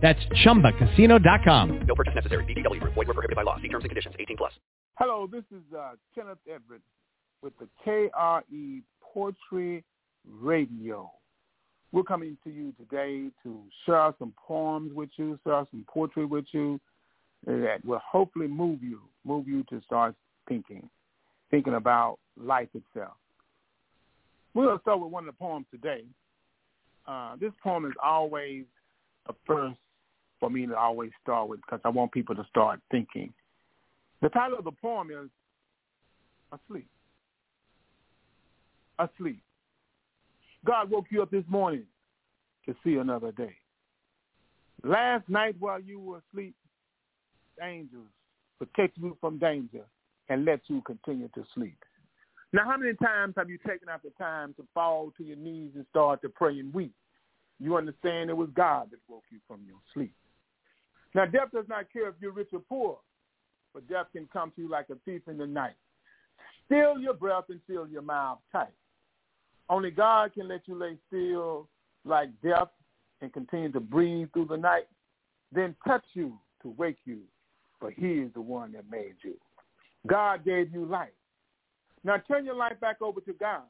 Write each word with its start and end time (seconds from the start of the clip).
That's 0.00 0.20
ChumbaCasino.com. 0.44 1.80
No 1.86 1.94
purchase 1.94 2.14
necessary. 2.14 2.44
VGW 2.44 2.80
Group. 2.80 2.94
Void 2.94 3.08
were 3.08 3.14
prohibited 3.14 3.36
by 3.36 3.42
law. 3.42 3.56
See 3.56 3.68
terms 3.68 3.84
and 3.84 3.90
conditions. 3.90 4.14
18 4.18 4.36
plus. 4.36 4.52
Hello, 4.98 5.28
this 5.30 5.44
is 5.50 5.62
uh, 5.76 5.92
Kenneth 6.14 6.38
Everett 6.48 6.82
with 7.42 7.52
the 7.58 7.68
KRE 7.86 8.82
Poetry 9.00 9.84
Radio. 10.40 11.10
We're 11.92 12.02
coming 12.02 12.36
to 12.44 12.50
you 12.50 12.72
today 12.72 13.30
to 13.42 13.60
share 13.86 14.12
some 14.18 14.34
poems 14.46 14.92
with 14.94 15.08
you, 15.16 15.38
share 15.44 15.66
some 15.70 15.84
poetry 15.88 16.26
with 16.26 16.44
you 16.52 16.80
that 17.46 17.84
will 17.84 18.00
hopefully 18.04 18.48
move 18.48 18.82
you, 18.82 19.00
move 19.24 19.48
you 19.48 19.64
to 19.70 19.80
start 19.86 20.14
thinking, 20.48 20.88
thinking 21.50 21.74
about 21.74 22.18
life 22.36 22.68
itself. 22.74 23.14
We're 24.54 24.66
going 24.66 24.78
to 24.78 24.82
start 24.82 25.00
with 25.00 25.10
one 25.10 25.28
of 25.28 25.34
the 25.34 25.38
poems 25.38 25.66
today. 25.70 26.02
Uh, 27.06 27.36
this 27.40 27.52
poem 27.62 27.86
is 27.86 27.92
always 28.02 28.64
a 29.28 29.34
first 29.46 29.78
for 30.40 30.50
me 30.50 30.66
to 30.66 30.76
always 30.76 31.10
start 31.22 31.48
with 31.48 31.60
because 31.60 31.80
I 31.84 31.88
want 31.88 32.12
people 32.12 32.34
to 32.34 32.44
start 32.48 32.80
thinking. 32.90 33.32
The 34.22 34.28
title 34.28 34.58
of 34.58 34.64
the 34.64 34.72
poem 34.72 35.10
is 35.10 35.30
Asleep. 36.52 36.88
Asleep. 38.98 39.42
God 40.64 40.90
woke 40.90 41.06
you 41.10 41.22
up 41.22 41.30
this 41.30 41.44
morning 41.48 41.84
to 42.66 42.74
see 42.82 42.96
another 42.96 43.32
day. 43.32 43.54
Last 44.82 45.28
night 45.28 45.56
while 45.58 45.80
you 45.80 46.00
were 46.00 46.22
asleep, 46.30 46.54
angels 47.62 48.08
protected 48.58 49.02
you 49.02 49.16
from 49.20 49.38
danger 49.38 49.84
and 50.28 50.44
let 50.44 50.60
you 50.66 50.82
continue 50.82 51.28
to 51.34 51.44
sleep. 51.54 51.78
Now, 52.52 52.64
how 52.64 52.76
many 52.76 52.94
times 52.94 53.34
have 53.36 53.50
you 53.50 53.58
taken 53.58 53.88
out 53.88 54.02
the 54.02 54.10
time 54.18 54.54
to 54.54 54.66
fall 54.72 55.12
to 55.18 55.24
your 55.24 55.36
knees 55.36 55.72
and 55.74 55.84
start 55.90 56.22
to 56.22 56.28
pray 56.28 56.58
and 56.58 56.72
weep? 56.72 56.94
You 57.60 57.76
understand 57.76 58.30
it 58.30 58.36
was 58.36 58.48
God 58.54 58.90
that 58.90 59.00
woke 59.08 59.24
you 59.30 59.38
from 59.46 59.60
your 59.66 59.78
sleep. 59.92 60.14
Now, 61.14 61.24
death 61.24 61.50
does 61.52 61.66
not 61.68 61.92
care 61.92 62.08
if 62.08 62.14
you're 62.20 62.32
rich 62.32 62.50
or 62.52 62.60
poor, 62.60 62.98
but 63.74 63.88
death 63.88 64.06
can 64.12 64.28
come 64.32 64.52
to 64.56 64.62
you 64.62 64.68
like 64.68 64.90
a 64.90 64.96
thief 65.04 65.22
in 65.28 65.38
the 65.38 65.46
night. 65.46 65.76
Steal 66.66 66.98
your 66.98 67.14
breath 67.14 67.44
and 67.48 67.60
seal 67.66 67.86
your 67.86 68.02
mouth 68.02 68.38
tight. 68.52 68.74
Only 69.70 69.90
God 69.90 70.34
can 70.34 70.48
let 70.48 70.62
you 70.66 70.74
lay 70.78 70.96
still 71.08 71.68
like 72.04 72.28
death 72.42 72.68
and 73.20 73.32
continue 73.32 73.72
to 73.72 73.80
breathe 73.80 74.28
through 74.32 74.46
the 74.46 74.56
night, 74.56 74.86
then 75.52 75.74
touch 75.86 76.04
you 76.12 76.38
to 76.62 76.74
wake 76.76 76.98
you, 77.04 77.20
for 77.80 77.90
he 77.90 78.20
is 78.20 78.32
the 78.34 78.40
one 78.40 78.72
that 78.72 78.84
made 78.90 79.14
you. 79.22 79.34
God 80.06 80.44
gave 80.44 80.72
you 80.72 80.84
life. 80.84 81.08
Now 82.04 82.16
turn 82.28 82.44
your 82.44 82.54
life 82.54 82.78
back 82.80 83.02
over 83.02 83.20
to 83.22 83.32
God, 83.32 83.62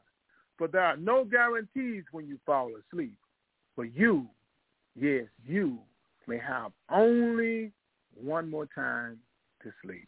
for 0.57 0.69
there 0.69 0.83
are 0.83 0.97
no 0.97 1.25
guarantees 1.25 2.05
when 2.13 2.27
you 2.27 2.39
fall 2.45 2.71
asleep. 2.93 3.17
For 3.75 3.85
you, 3.85 4.27
yes, 4.95 5.25
you 5.47 5.79
may 6.29 6.39
have 6.39 6.73
only 6.91 7.73
one 8.15 8.51
more 8.51 8.69
time 8.75 9.19
to 9.63 9.73
sleep. 9.83 10.07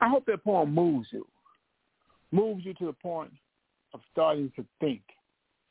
I 0.00 0.08
hope 0.08 0.26
that 0.26 0.44
poem 0.44 0.74
moves 0.74 1.08
you, 1.10 1.26
moves 2.30 2.64
you 2.64 2.74
to 2.74 2.86
the 2.86 2.92
point 2.92 3.32
of 3.94 4.00
starting 4.10 4.52
to 4.56 4.64
think 4.80 5.02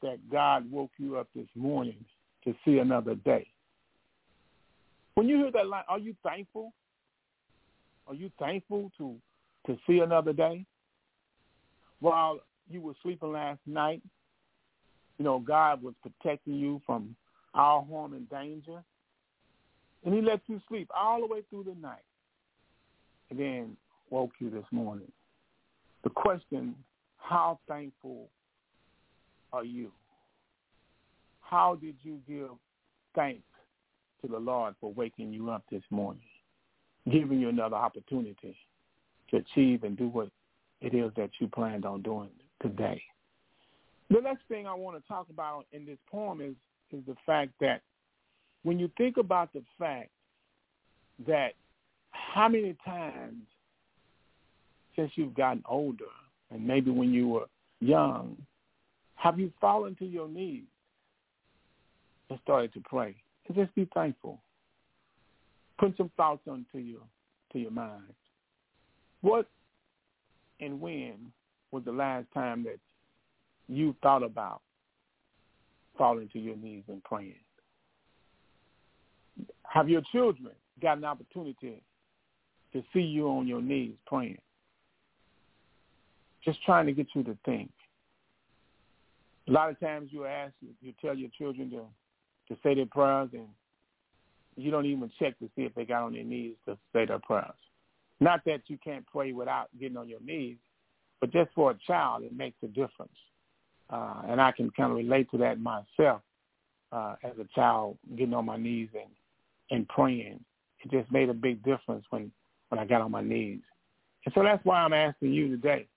that 0.02 0.18
God 0.32 0.70
woke 0.72 0.92
you 0.98 1.18
up 1.18 1.28
this 1.36 1.48
morning 1.56 2.04
to 2.44 2.56
see 2.66 2.80
another 2.80 3.16
day. 3.16 3.48
When 5.16 5.28
you 5.28 5.38
hear 5.38 5.52
that 5.52 5.68
line, 5.68 5.84
are 5.88 6.00
you 6.00 6.16
thankful? 6.24 6.74
Are 8.08 8.16
you 8.16 8.32
thankful 8.40 8.92
to 8.98 9.16
to 9.68 9.78
see 9.86 10.00
another 10.00 10.34
day? 10.34 10.66
While 12.00 12.40
you 12.70 12.82
were 12.82 12.96
sleeping 13.04 13.34
last 13.34 13.60
night, 13.68 14.02
you 15.20 15.26
know, 15.26 15.40
God 15.40 15.84
was 15.84 15.94
protecting 16.02 16.56
you 16.56 16.82
from 16.86 17.16
all 17.54 17.88
harm 17.92 18.14
and 18.14 18.30
danger. 18.30 18.84
And 20.04 20.14
he 20.14 20.22
let 20.22 20.42
you 20.48 20.60
sleep 20.68 20.90
all 20.96 21.20
the 21.20 21.28
way 21.28 21.42
through 21.50 21.66
the 21.66 21.76
night. 21.80 22.04
And 23.30 23.40
then 23.40 23.78
woke 24.10 24.32
you 24.40 24.50
this 24.50 24.66
morning. 24.72 25.12
The 26.04 26.10
question, 26.10 26.76
how 27.18 27.60
thankful 27.68 28.30
are 29.54 29.64
you? 29.64 29.92
How 31.42 31.76
did 31.76 31.96
you 32.02 32.20
give 32.28 32.50
thanks 33.16 33.44
to 34.22 34.28
the 34.28 34.38
Lord 34.38 34.76
for 34.80 34.94
waking 34.94 35.34
you 35.34 35.50
up 35.50 35.64
this 35.72 35.84
morning, 35.90 36.24
giving 37.12 37.40
you 37.40 37.50
another 37.50 37.76
opportunity 37.76 38.56
to 39.30 39.38
achieve 39.38 39.84
and 39.84 39.98
do 39.98 40.08
what 40.08 40.30
it 40.82 40.94
is 40.94 41.12
that 41.16 41.30
you 41.40 41.48
planned 41.48 41.86
on 41.86 42.02
doing 42.02 42.30
today? 42.62 43.02
The 44.10 44.22
next 44.22 44.44
thing 44.48 44.68
I 44.68 44.74
want 44.74 45.02
to 45.02 45.08
talk 45.08 45.28
about 45.30 45.66
in 45.72 45.86
this 45.86 45.98
poem 46.10 46.42
is 46.42 46.56
is 46.94 47.02
the 47.08 47.16
fact 47.26 47.52
that 47.60 47.82
when 48.64 48.80
you 48.80 48.90
think 48.98 49.18
about 49.18 49.52
the 49.54 49.64
fact 49.80 50.10
that 51.28 51.54
how 52.12 52.48
many 52.48 52.76
times 52.86 53.44
since 54.96 55.12
you've 55.16 55.34
gotten 55.34 55.64
older 55.68 56.06
and 56.52 56.66
maybe 56.66 56.92
when 56.92 57.12
you 57.12 57.28
were 57.28 57.46
young, 57.80 58.38
have 59.16 59.40
you 59.40 59.52
fallen 59.60 59.96
to 59.96 60.06
your 60.06 60.28
knees 60.28 60.64
and 62.30 62.40
started 62.44 62.74
to 62.74 62.82
pray? 62.82 63.16
And 63.48 63.56
just 63.56 63.74
be 63.76 63.88
thankful. 63.94 64.40
Put 65.80 65.98
some 65.98 66.12
thoughts 66.16 66.42
onto 66.48 66.78
your 66.78 67.02
to 67.54 67.60
your 67.60 67.72
mind. 67.72 68.14
What 69.22 69.48
and 70.60 70.80
when 70.80 71.32
was 71.72 71.84
the 71.86 71.92
last 71.92 72.28
time 72.34 72.64
that 72.64 72.80
you 73.68 73.96
thought 74.02 74.24
about 74.24 74.62
falling 75.98 76.30
to 76.34 76.40
your 76.40 76.56
knees 76.56 76.84
and 76.88 77.04
praying? 77.04 77.36
Have 79.64 79.90
your 79.90 80.02
children 80.12 80.54
got 80.82 80.98
an 80.98 81.06
opportunity 81.06 81.82
to 82.74 82.84
see 82.94 83.02
you 83.02 83.28
on 83.28 83.48
your 83.48 83.62
knees 83.62 83.96
praying? 84.06 84.40
Just 86.44 86.64
trying 86.64 86.88
to 86.88 86.92
get 86.92 87.08
you 87.16 87.24
to 87.24 87.38
think. 87.46 87.72
A 89.48 89.52
lot 89.52 89.70
of 89.70 89.80
times 89.80 90.10
you 90.12 90.26
ask, 90.26 90.54
you 90.82 90.94
tell 91.02 91.16
your 91.16 91.30
children 91.38 91.70
to 91.72 91.86
to 92.48 92.58
say 92.64 92.76
their 92.76 92.86
prayers, 92.86 93.30
and 93.34 93.48
you 94.58 94.72
don't 94.72 94.86
even 94.86 95.10
check 95.20 95.40
to 95.40 95.50
see 95.56 95.62
if 95.62 95.74
they 95.74 95.86
got 95.86 96.04
on 96.04 96.14
their 96.14 96.24
knees 96.24 96.56
to 96.66 96.78
say 96.92 97.06
their 97.06 97.20
prayers. 97.20 97.56
Not 98.20 98.42
that 98.46 98.62
you 98.68 98.78
can't 98.84 99.06
pray 99.08 99.32
without 99.32 99.70
getting 99.80 99.98
on 99.98 100.10
your 100.10 100.20
knees, 100.20 100.58
but 101.22 101.32
just 101.32 101.52
for 101.56 101.72
a 101.72 101.78
child, 101.88 102.24
it 102.24 102.36
makes 102.36 102.58
a 102.64 102.68
difference. 102.68 103.12
Uh, 103.92 104.22
and 104.30 104.40
I 104.40 104.52
can 104.52 104.70
kind 104.72 104.92
of 104.92 104.98
relate 104.98 105.30
to 105.32 105.38
that 105.40 105.60
myself 105.60 106.22
uh, 106.92 107.16
as 107.24 107.34
a 107.40 107.48
child, 107.54 107.98
getting 108.18 108.34
on 108.34 108.46
my 108.46 108.58
knees 108.58 108.90
and, 108.94 109.12
and 109.70 109.88
praying. 109.90 110.40
It 110.84 110.92
just 110.92 111.12
made 111.12 111.30
a 111.30 111.34
big 111.34 111.64
difference 111.64 112.06
when, 112.10 112.32
when 112.70 112.80
I 112.80 112.86
got 112.86 113.02
on 113.02 113.12
my 113.12 113.22
knees. 113.22 113.60
And 114.26 114.34
so 114.34 114.44
that's 114.44 114.64
why 114.64 114.82
I'm 114.82 114.94
asking 114.94 115.34
you 115.34 115.50
today, 115.50 115.88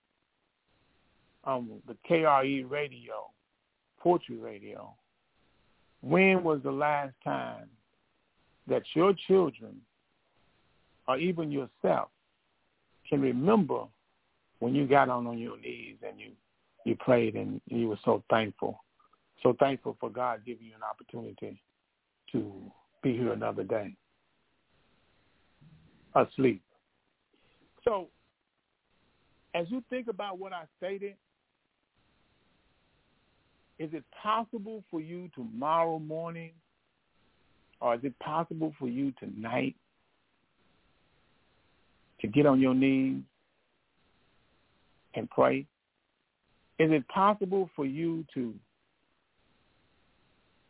um, 1.44 1.70
the 1.86 1.96
KRE 2.08 2.68
radio, 2.68 3.30
Poetry 4.00 4.36
Radio, 4.36 4.94
when 6.00 6.42
was 6.42 6.60
the 6.62 6.70
last 6.70 7.14
time 7.22 7.68
that 8.66 8.82
your 8.94 9.14
children 9.26 9.80
or 11.06 11.18
even 11.18 11.50
yourself 11.50 12.08
can 13.08 13.20
remember 13.20 13.84
when 14.60 14.74
you 14.74 14.86
got 14.86 15.08
on, 15.08 15.26
on 15.26 15.38
your 15.38 15.58
knees 15.58 15.96
and 16.06 16.18
you 16.18 16.30
you 16.84 16.96
prayed 16.96 17.34
and 17.34 17.60
you 17.66 17.88
were 17.88 17.98
so 18.04 18.22
thankful. 18.30 18.82
So 19.42 19.56
thankful 19.58 19.96
for 20.00 20.10
God 20.10 20.40
giving 20.46 20.66
you 20.66 20.74
an 20.74 20.82
opportunity 20.82 21.60
to 22.32 22.52
be 23.02 23.12
here 23.12 23.32
another 23.32 23.64
day. 23.64 23.94
asleep. 26.14 26.62
So 27.84 28.08
as 29.54 29.66
you 29.70 29.82
think 29.90 30.08
about 30.08 30.38
what 30.38 30.52
I 30.52 30.64
stated, 30.78 31.14
is 33.78 33.90
it 33.92 34.04
possible 34.22 34.84
for 34.90 35.00
you 35.00 35.28
tomorrow 35.34 35.98
morning 35.98 36.52
or 37.80 37.94
is 37.94 38.00
it 38.04 38.18
possible 38.20 38.72
for 38.78 38.88
you 38.88 39.12
tonight 39.18 39.74
to 42.20 42.28
get 42.28 42.46
on 42.46 42.60
your 42.60 42.74
knees 42.74 43.20
and 45.14 45.28
pray? 45.30 45.66
Is 46.78 46.90
it 46.90 47.06
possible 47.08 47.70
for 47.76 47.86
you 47.86 48.24
to 48.34 48.54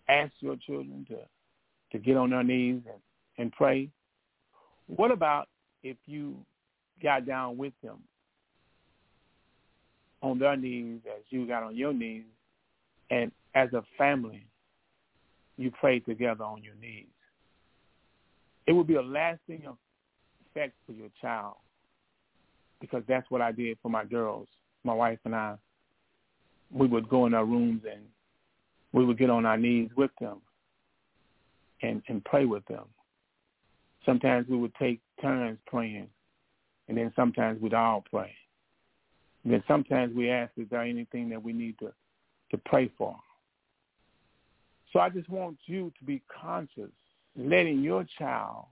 ask 0.09 0.33
your 0.41 0.57
children 0.57 1.07
to, 1.09 1.19
to 1.93 1.99
get 1.99 2.17
on 2.17 2.31
their 2.31 2.43
knees 2.43 2.83
and, 2.87 3.01
and 3.39 3.53
pray? 3.53 3.89
What 4.87 5.11
about 5.11 5.49
if 5.83 5.97
you 6.07 6.37
got 7.03 7.27
down 7.27 7.57
with 7.57 7.73
them 7.83 7.99
on 10.23 10.39
their 10.39 10.57
knees 10.57 11.01
as 11.07 11.23
you 11.31 11.47
got 11.47 11.63
on 11.63 11.77
your 11.77 11.95
knees 11.95 12.25
and 13.11 13.33
as 13.55 13.73
a 13.73 13.83
family 13.97 14.47
you 15.57 15.71
prayed 15.71 16.05
together 16.05 16.45
on 16.45 16.63
your 16.63 16.75
knees? 16.75 17.07
It 18.67 18.73
would 18.73 18.87
be 18.87 18.97
a 18.97 19.03
lasting 19.03 19.63
effect 19.67 20.75
for 20.87 20.93
your 20.93 21.09
child 21.21 21.57
because 22.81 23.03
that's 23.09 23.31
what 23.31 23.41
I 23.41 23.53
did 23.53 23.79
for 23.83 23.91
my 23.91 24.05
girls, 24.05 24.49
my 24.85 24.95
wife 24.95 25.19
and 25.25 25.35
I. 25.35 25.57
We 26.71 26.87
would 26.87 27.09
go 27.09 27.27
in 27.27 27.35
our 27.35 27.45
rooms 27.45 27.83
and 27.91 28.03
we 28.93 29.05
would 29.05 29.19
get 29.19 29.31
on 29.31 29.45
our 29.45 29.57
knees 29.57 29.91
with 29.97 30.11
them 30.21 30.41
and, 31.83 32.03
and 32.09 32.25
pray 32.25 32.45
with 32.45 32.65
them. 32.67 32.85
Sometimes 34.07 34.49
we 34.49 34.57
would 34.57 34.75
take 34.77 35.01
turns 35.21 35.59
praying, 35.67 36.09
and 36.89 36.97
then 36.97 37.13
sometimes 37.17 37.61
we'd 37.61 37.75
all 37.75 38.05
pray. 38.11 38.33
And 39.43 39.53
then 39.53 39.63
sometimes 39.67 40.15
we 40.15 40.31
ask, 40.31 40.53
is 40.57 40.69
there 40.71 40.83
anything 40.83 41.29
that 41.31 41.43
we 41.43 41.53
need 41.53 41.79
to, 41.79 41.93
to 42.51 42.59
pray 42.65 42.91
for? 42.97 43.17
So 44.93 45.01
I 45.01 45.09
just 45.09 45.29
want 45.29 45.59
you 45.67 45.93
to 45.99 46.05
be 46.05 46.23
conscious, 46.41 46.91
letting 47.37 47.83
your 47.83 48.07
child 48.19 48.67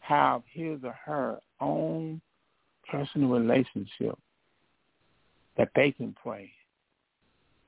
have 0.00 0.42
his 0.52 0.80
or 0.84 0.94
her 1.04 1.38
own 1.60 2.20
personal 2.90 3.30
relationship 3.30 4.18
that 5.56 5.70
they 5.74 5.92
can 5.92 6.14
pray. 6.22 6.50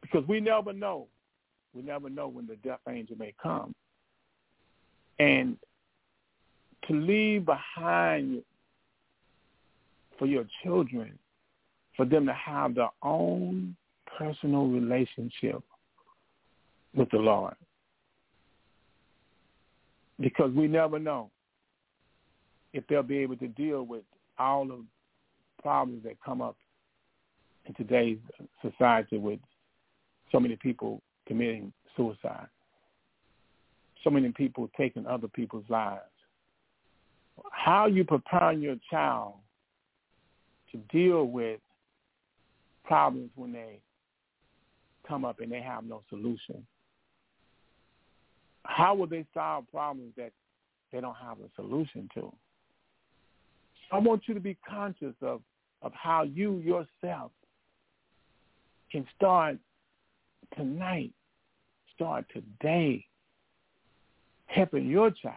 Because 0.00 0.26
we 0.28 0.40
never 0.40 0.72
know. 0.72 1.06
We 1.74 1.82
never 1.82 2.08
know 2.08 2.28
when 2.28 2.46
the 2.46 2.56
death 2.56 2.80
angel 2.88 3.16
may 3.18 3.34
come. 3.42 3.74
And 5.18 5.56
to 6.88 6.94
leave 6.94 7.46
behind 7.46 8.42
for 10.18 10.26
your 10.26 10.44
children, 10.62 11.18
for 11.96 12.04
them 12.04 12.26
to 12.26 12.32
have 12.32 12.74
their 12.74 12.90
own 13.02 13.76
personal 14.18 14.66
relationship 14.66 15.62
with 16.94 17.10
the 17.10 17.18
Lord. 17.18 17.54
Because 20.20 20.52
we 20.52 20.68
never 20.68 20.98
know 20.98 21.30
if 22.72 22.86
they'll 22.86 23.02
be 23.02 23.18
able 23.18 23.36
to 23.36 23.48
deal 23.48 23.82
with 23.84 24.02
all 24.38 24.62
of 24.62 24.78
the 24.78 25.62
problems 25.62 26.04
that 26.04 26.16
come 26.24 26.40
up 26.40 26.56
in 27.66 27.74
today's 27.74 28.18
society 28.62 29.18
with 29.18 29.40
so 30.30 30.40
many 30.40 30.56
people 30.56 31.00
committing 31.26 31.72
suicide, 31.96 32.48
so 34.02 34.10
many 34.10 34.30
people 34.32 34.70
taking 34.76 35.06
other 35.06 35.28
people's 35.28 35.64
lives. 35.68 36.02
How 37.50 37.86
you 37.86 38.04
preparing 38.04 38.60
your 38.60 38.76
child 38.90 39.34
to 40.72 40.78
deal 40.92 41.24
with 41.24 41.60
problems 42.84 43.30
when 43.34 43.52
they 43.52 43.80
come 45.06 45.24
up 45.24 45.40
and 45.40 45.50
they 45.50 45.60
have 45.60 45.84
no 45.84 46.02
solution? 46.08 46.66
How 48.64 48.94
will 48.94 49.06
they 49.06 49.24
solve 49.34 49.64
problems 49.70 50.12
that 50.16 50.32
they 50.92 51.00
don't 51.00 51.16
have 51.16 51.38
a 51.38 51.48
solution 51.56 52.08
to? 52.14 52.32
I 53.92 53.98
want 53.98 54.22
you 54.26 54.34
to 54.34 54.40
be 54.40 54.56
conscious 54.68 55.14
of, 55.20 55.40
of 55.82 55.92
how 55.92 56.22
you 56.22 56.58
yourself 56.58 57.30
can 58.94 59.04
start 59.16 59.56
tonight, 60.56 61.10
start 61.96 62.24
today, 62.32 63.04
helping 64.46 64.88
your 64.88 65.10
child 65.10 65.34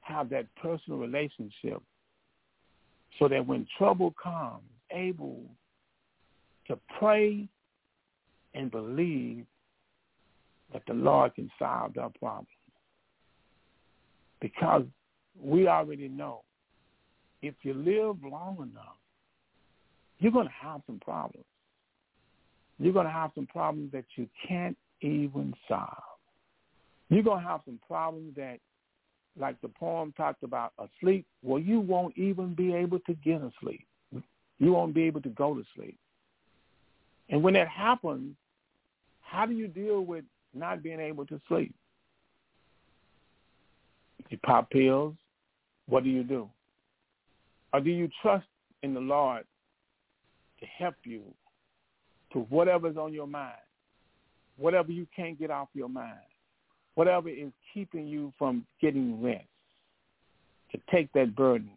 have 0.00 0.30
that 0.30 0.46
personal 0.56 0.98
relationship 0.98 1.82
so 3.18 3.28
that 3.28 3.46
when 3.46 3.66
trouble 3.76 4.14
comes, 4.22 4.62
able 4.90 5.42
to 6.66 6.78
pray 6.98 7.46
and 8.54 8.70
believe 8.70 9.44
that 10.72 10.80
the 10.86 10.94
Lord 10.94 11.34
can 11.34 11.50
solve 11.58 11.92
their 11.92 12.08
problem. 12.18 12.46
Because 14.40 14.84
we 15.38 15.68
already 15.68 16.08
know 16.08 16.40
if 17.42 17.54
you 17.60 17.74
live 17.74 18.16
long 18.24 18.56
enough, 18.62 18.96
you're 20.20 20.32
going 20.32 20.46
to 20.46 20.54
have 20.58 20.80
some 20.86 20.98
problems. 21.00 21.44
You're 22.78 22.92
going 22.92 23.06
to 23.06 23.12
have 23.12 23.30
some 23.34 23.46
problems 23.46 23.92
that 23.92 24.04
you 24.16 24.28
can't 24.46 24.76
even 25.00 25.54
solve. 25.68 26.02
You're 27.08 27.22
going 27.22 27.42
to 27.42 27.48
have 27.48 27.60
some 27.64 27.78
problems 27.86 28.34
that, 28.36 28.58
like 29.38 29.60
the 29.60 29.68
poem 29.68 30.12
talked 30.16 30.42
about, 30.42 30.72
asleep. 30.78 31.26
Well, 31.42 31.60
you 31.60 31.80
won't 31.80 32.16
even 32.16 32.54
be 32.54 32.74
able 32.74 32.98
to 33.00 33.14
get 33.14 33.40
asleep. 33.42 33.86
You 34.58 34.72
won't 34.72 34.94
be 34.94 35.02
able 35.02 35.20
to 35.22 35.28
go 35.30 35.54
to 35.54 35.62
sleep. 35.74 35.98
And 37.28 37.42
when 37.42 37.54
that 37.54 37.68
happens, 37.68 38.34
how 39.20 39.46
do 39.46 39.54
you 39.54 39.68
deal 39.68 40.02
with 40.02 40.24
not 40.54 40.82
being 40.82 41.00
able 41.00 41.26
to 41.26 41.40
sleep? 41.48 41.74
You 44.28 44.38
pop 44.38 44.70
pills. 44.70 45.14
What 45.86 46.04
do 46.04 46.10
you 46.10 46.22
do? 46.22 46.48
Or 47.72 47.80
do 47.80 47.90
you 47.90 48.08
trust 48.22 48.46
in 48.82 48.94
the 48.94 49.00
Lord 49.00 49.44
to 50.60 50.66
help 50.66 50.94
you 51.04 51.22
to 52.32 52.40
whatever's 52.40 52.96
on 52.96 53.12
your 53.12 53.26
mind, 53.26 53.54
whatever 54.56 54.90
you 54.92 55.06
can't 55.14 55.38
get 55.38 55.50
off 55.50 55.68
your 55.74 55.88
mind, 55.88 56.18
whatever 56.94 57.28
is 57.28 57.52
keeping 57.72 58.06
you 58.06 58.32
from 58.38 58.66
getting 58.80 59.22
rest, 59.22 59.44
to 60.72 60.78
take 60.90 61.12
that 61.12 61.34
burden 61.36 61.70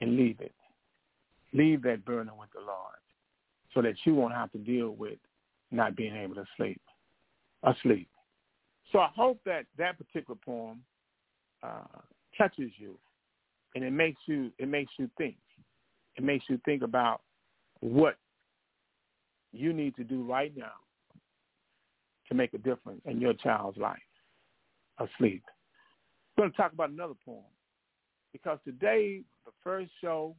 and 0.00 0.16
leave 0.16 0.40
it. 0.40 0.52
Leave 1.52 1.82
that 1.82 2.04
burden 2.04 2.32
with 2.38 2.50
the 2.54 2.60
Lord 2.60 2.98
so 3.74 3.82
that 3.82 3.94
you 4.04 4.14
won't 4.14 4.34
have 4.34 4.50
to 4.52 4.58
deal 4.58 4.90
with 4.90 5.18
not 5.70 5.96
being 5.96 6.14
able 6.14 6.34
to 6.34 6.44
sleep, 6.56 6.80
asleep. 7.62 8.08
So 8.90 8.98
I 8.98 9.08
hope 9.14 9.40
that 9.46 9.64
that 9.78 9.96
particular 9.98 10.38
poem 10.44 10.82
uh, 11.62 12.00
touches 12.36 12.70
you, 12.76 12.96
and 13.74 13.82
it 13.82 13.90
makes 13.90 14.20
you 14.26 14.50
it 14.58 14.68
makes 14.68 14.92
you 14.98 15.10
think. 15.16 15.36
It 16.16 16.24
makes 16.24 16.44
you 16.48 16.60
think 16.64 16.82
about 16.82 17.22
what 17.80 18.16
you 19.52 19.72
need 19.72 19.96
to 19.96 20.04
do 20.04 20.22
right 20.22 20.52
now 20.56 20.72
to 22.28 22.34
make 22.34 22.54
a 22.54 22.58
difference 22.58 23.02
in 23.04 23.20
your 23.20 23.34
child's 23.34 23.78
life 23.78 23.98
asleep. 24.98 25.42
I'm 26.36 26.42
going 26.42 26.50
to 26.50 26.56
talk 26.56 26.72
about 26.72 26.90
another 26.90 27.14
poem 27.24 27.44
because 28.32 28.58
today 28.64 29.22
the 29.44 29.52
first 29.62 29.90
show 30.00 30.34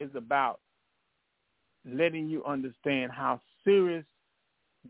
is 0.00 0.10
about 0.14 0.60
letting 1.90 2.28
you 2.28 2.44
understand 2.44 3.12
how 3.12 3.40
serious 3.64 4.04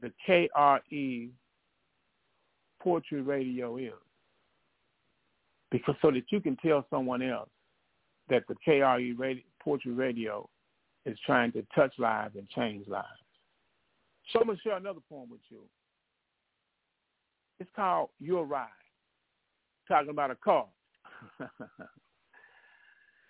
the 0.00 0.12
KRE 0.26 1.30
poetry 2.82 3.22
radio 3.22 3.76
is. 3.76 3.92
Because 5.70 5.94
so 6.00 6.10
that 6.10 6.24
you 6.30 6.40
can 6.40 6.56
tell 6.56 6.86
someone 6.90 7.22
else 7.22 7.50
that 8.28 8.44
the 8.48 8.54
KRE 8.66 9.18
radio, 9.18 9.42
poetry 9.62 9.92
radio 9.92 10.48
is 11.06 11.18
trying 11.24 11.52
to 11.52 11.64
touch 11.74 11.94
lives 11.98 12.34
and 12.36 12.48
change 12.50 12.86
lives. 12.88 13.06
So 14.30 14.40
I'm 14.40 14.46
going 14.46 14.58
to 14.58 14.62
share 14.62 14.76
another 14.76 15.00
poem 15.08 15.30
with 15.30 15.40
you. 15.48 15.60
It's 17.60 17.70
called 17.74 18.10
Your 18.18 18.44
Ride. 18.44 18.68
Talking 19.88 20.10
about 20.10 20.32
a 20.32 20.34
car. 20.34 20.66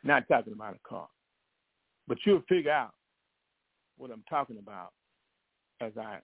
Not 0.02 0.26
talking 0.26 0.54
about 0.54 0.74
a 0.74 0.88
car. 0.88 1.08
But 2.08 2.18
you'll 2.24 2.42
figure 2.48 2.72
out 2.72 2.94
what 3.98 4.10
I'm 4.10 4.24
talking 4.28 4.58
about 4.58 4.92
as 5.80 5.92
I 6.00 6.18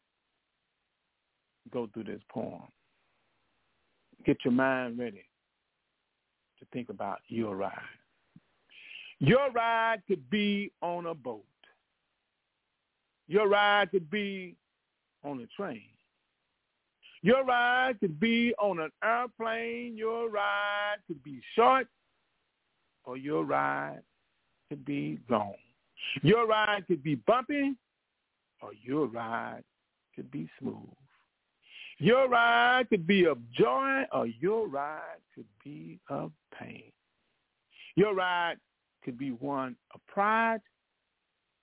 go 1.70 1.88
through 1.92 2.04
this 2.04 2.22
poem. 2.30 2.62
Get 4.24 4.38
your 4.44 4.52
mind 4.52 4.98
ready 4.98 5.24
to 6.60 6.66
think 6.72 6.88
about 6.88 7.18
your 7.28 7.56
ride. 7.56 7.72
Your 9.22 9.52
ride 9.52 10.02
could 10.08 10.28
be 10.30 10.72
on 10.80 11.06
a 11.06 11.14
boat. 11.14 11.44
Your 13.28 13.48
ride 13.48 13.92
could 13.92 14.10
be 14.10 14.56
on 15.22 15.40
a 15.40 15.46
train. 15.56 15.84
Your 17.22 17.44
ride 17.44 18.00
could 18.00 18.18
be 18.18 18.52
on 18.58 18.80
an 18.80 18.90
airplane. 19.04 19.96
Your 19.96 20.28
ride 20.28 20.96
could 21.06 21.22
be 21.22 21.40
short, 21.54 21.86
or 23.04 23.16
your 23.16 23.44
ride 23.44 24.02
could 24.68 24.84
be 24.84 25.20
long. 25.28 25.54
Your 26.22 26.48
ride 26.48 26.84
could 26.88 27.04
be 27.04 27.14
bumpy, 27.14 27.76
or 28.60 28.72
your 28.82 29.06
ride 29.06 29.62
could 30.16 30.32
be 30.32 30.48
smooth. 30.58 30.96
Your 31.98 32.28
ride 32.28 32.88
could 32.88 33.06
be 33.06 33.26
of 33.26 33.38
joy, 33.52 34.02
or 34.12 34.26
your 34.26 34.66
ride 34.66 35.22
could 35.32 35.46
be 35.62 36.00
of 36.10 36.32
pain. 36.58 36.90
Your 37.94 38.16
ride 38.16 38.56
could 39.04 39.18
be 39.18 39.30
one 39.30 39.76
of 39.94 40.00
pride, 40.06 40.60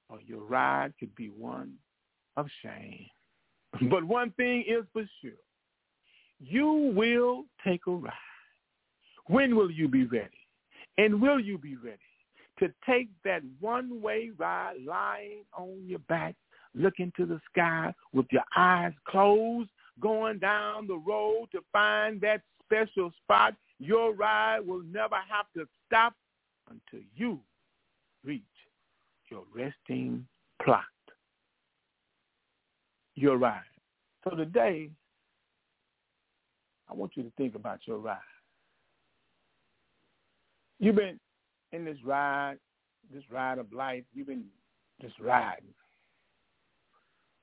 or 0.09 0.19
your 0.25 0.41
ride 0.41 0.93
could 0.99 1.13
be 1.15 1.29
one 1.29 1.73
of 2.37 2.47
shame. 2.63 3.05
But 3.89 4.03
one 4.03 4.31
thing 4.31 4.63
is 4.67 4.83
for 4.91 5.03
sure. 5.21 5.31
You 6.39 6.91
will 6.95 7.43
take 7.63 7.81
a 7.87 7.91
ride. 7.91 8.13
When 9.27 9.55
will 9.55 9.69
you 9.69 9.87
be 9.87 10.05
ready? 10.05 10.29
And 10.97 11.21
will 11.21 11.39
you 11.39 11.57
be 11.57 11.75
ready 11.75 11.97
to 12.59 12.73
take 12.85 13.09
that 13.23 13.41
one-way 13.59 14.31
ride 14.37 14.77
lying 14.85 15.43
on 15.55 15.83
your 15.85 15.99
back, 15.99 16.35
looking 16.73 17.11
to 17.15 17.25
the 17.25 17.39
sky 17.51 17.93
with 18.11 18.25
your 18.31 18.43
eyes 18.57 18.93
closed, 19.07 19.69
going 19.99 20.39
down 20.39 20.87
the 20.87 20.97
road 20.97 21.47
to 21.51 21.59
find 21.71 22.19
that 22.21 22.41
special 22.65 23.11
spot? 23.23 23.53
Your 23.79 24.13
ride 24.13 24.65
will 24.65 24.83
never 24.83 25.15
have 25.29 25.45
to 25.55 25.67
stop 25.85 26.13
until 26.69 27.05
you 27.15 27.39
reach 28.23 28.43
your 29.29 29.43
resting 29.53 30.25
plot. 30.63 30.83
Your 33.15 33.37
ride. 33.37 33.61
So 34.23 34.35
today, 34.35 34.89
I 36.89 36.93
want 36.93 37.11
you 37.15 37.23
to 37.23 37.31
think 37.37 37.55
about 37.55 37.79
your 37.85 37.97
ride. 37.97 38.17
You've 40.79 40.95
been 40.95 41.19
in 41.71 41.85
this 41.85 41.97
ride, 42.03 42.57
this 43.13 43.23
ride 43.29 43.57
of 43.57 43.71
life. 43.73 44.03
You've 44.13 44.27
been 44.27 44.45
just 45.01 45.19
riding. 45.19 45.73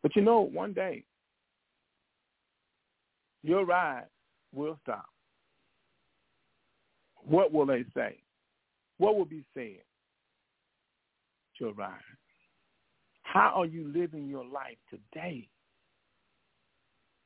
But 0.02 0.16
you 0.16 0.22
know, 0.22 0.40
one 0.40 0.72
day, 0.72 1.04
your 3.42 3.64
ride 3.64 4.06
will 4.54 4.78
stop. 4.82 5.06
What 7.16 7.52
will 7.52 7.66
they 7.66 7.84
say? 7.94 8.18
What 8.98 9.16
will 9.16 9.24
be 9.24 9.44
said? 9.54 9.82
Ride. 11.74 11.94
How 13.22 13.52
are 13.56 13.66
you 13.66 13.90
living 13.92 14.28
your 14.28 14.44
life 14.44 14.76
today? 14.90 15.48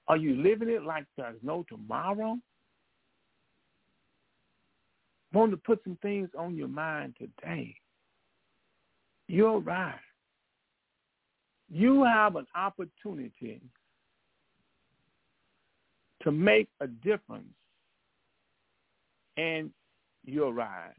Are 0.07 0.17
you 0.17 0.35
living 0.35 0.69
it 0.69 0.83
like 0.83 1.05
there's 1.17 1.39
no 1.43 1.65
tomorrow? 1.69 2.39
Want 5.33 5.51
to 5.51 5.57
put 5.57 5.83
some 5.85 5.99
things 6.01 6.29
on 6.39 6.57
your 6.57 6.69
mind 6.69 7.15
today. 7.19 7.75
You're 9.29 9.61
right. 9.61 9.95
You 11.69 12.05
have 12.05 12.37
an 12.37 12.47
opportunity 12.55 13.61
to 16.23 16.33
make 16.33 16.69
a 16.81 16.87
difference 16.89 17.55
in 19.37 19.71
your 20.25 20.53
ride. 20.53 20.95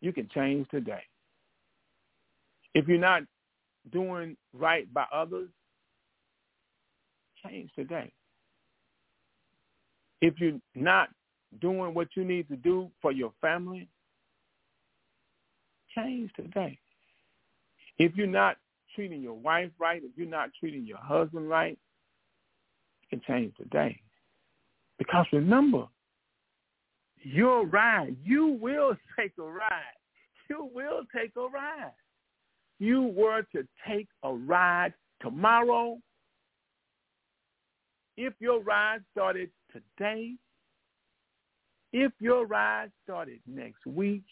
You 0.00 0.12
can 0.12 0.28
change 0.34 0.68
today. 0.70 1.02
If 2.74 2.86
you're 2.86 2.98
not 2.98 3.22
doing 3.90 4.36
right 4.52 4.92
by 4.92 5.04
others, 5.12 5.48
change 7.44 7.70
today. 7.74 8.12
If 10.20 10.34
you're 10.38 10.60
not 10.74 11.08
doing 11.60 11.94
what 11.94 12.08
you 12.16 12.24
need 12.24 12.48
to 12.48 12.56
do 12.56 12.90
for 13.00 13.12
your 13.12 13.32
family, 13.40 13.88
change 15.96 16.30
today. 16.36 16.78
If 17.98 18.12
you're 18.16 18.26
not 18.26 18.56
treating 18.94 19.22
your 19.22 19.34
wife 19.34 19.70
right, 19.78 20.02
if 20.04 20.10
you're 20.16 20.28
not 20.28 20.50
treating 20.58 20.84
your 20.84 20.98
husband 20.98 21.48
right, 21.48 21.78
you 23.02 23.18
can 23.18 23.22
change 23.26 23.56
today. 23.56 24.00
Because 24.98 25.26
remember, 25.32 25.86
your 27.22 27.66
ride, 27.66 28.16
you 28.24 28.58
will 28.60 28.96
take 29.18 29.32
a 29.38 29.42
ride. 29.42 29.98
You 30.48 30.70
will 30.72 31.02
take 31.14 31.32
a 31.36 31.48
ride. 31.48 31.92
You 32.78 33.02
were 33.02 33.42
to 33.54 33.66
take 33.86 34.08
a 34.22 34.32
ride 34.32 34.94
tomorrow. 35.20 35.98
If 38.16 38.34
your 38.40 38.60
ride 38.62 39.00
started 39.12 39.50
today, 39.72 40.34
if 41.92 42.12
your 42.20 42.46
ride 42.46 42.90
started 43.04 43.40
next 43.46 43.86
week, 43.86 44.22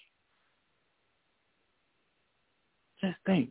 just 3.01 3.17
think. 3.27 3.51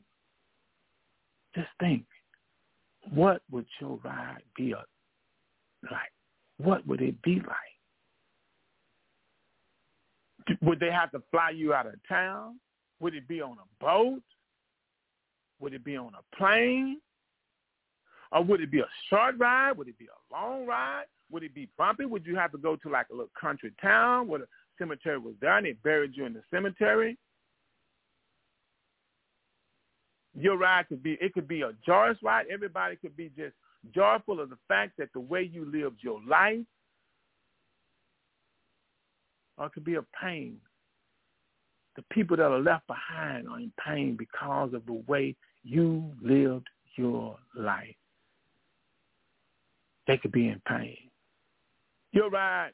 Just 1.54 1.70
think. 1.80 2.06
What 3.14 3.42
would 3.52 3.68
your 3.80 4.00
ride 4.04 4.42
be 4.58 4.74
like? 5.84 6.12
What 6.58 6.86
would 6.88 7.02
it 7.02 7.22
be 7.22 7.36
like? 7.36 7.75
Would 10.62 10.80
they 10.80 10.92
have 10.92 11.12
to 11.12 11.22
fly 11.32 11.52
you 11.52 11.74
out 11.74 11.88
of 11.88 11.96
town? 12.08 12.60
Would 13.00 13.16
it 13.16 13.28
be 13.28 13.42
on 13.42 13.58
a 13.58 13.84
boat? 13.84 14.22
Would 15.60 15.74
it 15.74 15.84
be 15.84 15.98
on 15.98 16.12
a 16.14 16.36
plane? 16.36 17.00
Or 18.32 18.44
would 18.44 18.62
it 18.62 18.72
be 18.72 18.80
a 18.80 18.88
short 19.10 19.36
ride? 19.38 19.78
Would 19.78 19.88
it 19.88 19.98
be 19.98 20.06
a 20.06 20.34
long 20.34 20.66
ride? 20.66 21.06
Would 21.32 21.44
it 21.44 21.56
be 21.56 21.70
bumpy? 21.78 22.06
Would 22.06 22.26
you 22.26 22.36
have 22.36 22.52
to 22.52 22.58
go 22.58 22.76
to 22.76 22.90
like 22.90 23.08
a 23.10 23.14
little 23.14 23.32
country 23.40 23.72
town 23.82 24.28
where 24.28 24.42
the 24.42 24.48
cemetery 24.78 25.18
was 25.18 25.36
there 25.42 25.58
and 25.58 25.66
they 25.66 25.74
buried 25.74 26.16
you 26.16 26.26
in 26.26 26.34
the 26.34 26.44
cemetery? 26.52 27.18
Your 30.38 30.58
ride 30.58 30.88
could 30.90 31.02
be, 31.02 31.18
it 31.22 31.34
could 31.34 31.48
be 31.48 31.62
a 31.62 31.72
joyous 31.86 32.18
ride. 32.22 32.48
Everybody 32.52 32.98
could 32.98 33.16
be 33.16 33.32
just 33.38 33.54
joyful 33.94 34.42
of 34.42 34.50
the 34.50 34.58
fact 34.68 34.94
that 34.98 35.10
the 35.14 35.20
way 35.20 35.50
you 35.52 35.66
lived 35.66 36.00
your 36.02 36.20
life, 36.28 36.66
or 39.58 39.68
it 39.68 39.74
could 39.74 39.86
be 39.86 39.96
a 39.96 40.06
pain. 40.22 40.58
The 41.96 42.04
people 42.12 42.36
that 42.38 42.44
are 42.44 42.60
left 42.60 42.88
behind 42.88 43.48
are 43.48 43.60
in 43.60 43.72
pain 43.86 44.16
because 44.18 44.74
of 44.74 44.86
the 44.86 45.02
way 45.08 45.36
you 45.64 46.12
lived 46.22 46.68
your 46.96 47.38
life. 47.56 47.96
They 50.08 50.18
could 50.18 50.32
be 50.32 50.48
in 50.50 50.62
pain. 50.68 50.98
Your 52.12 52.30
ride 52.30 52.72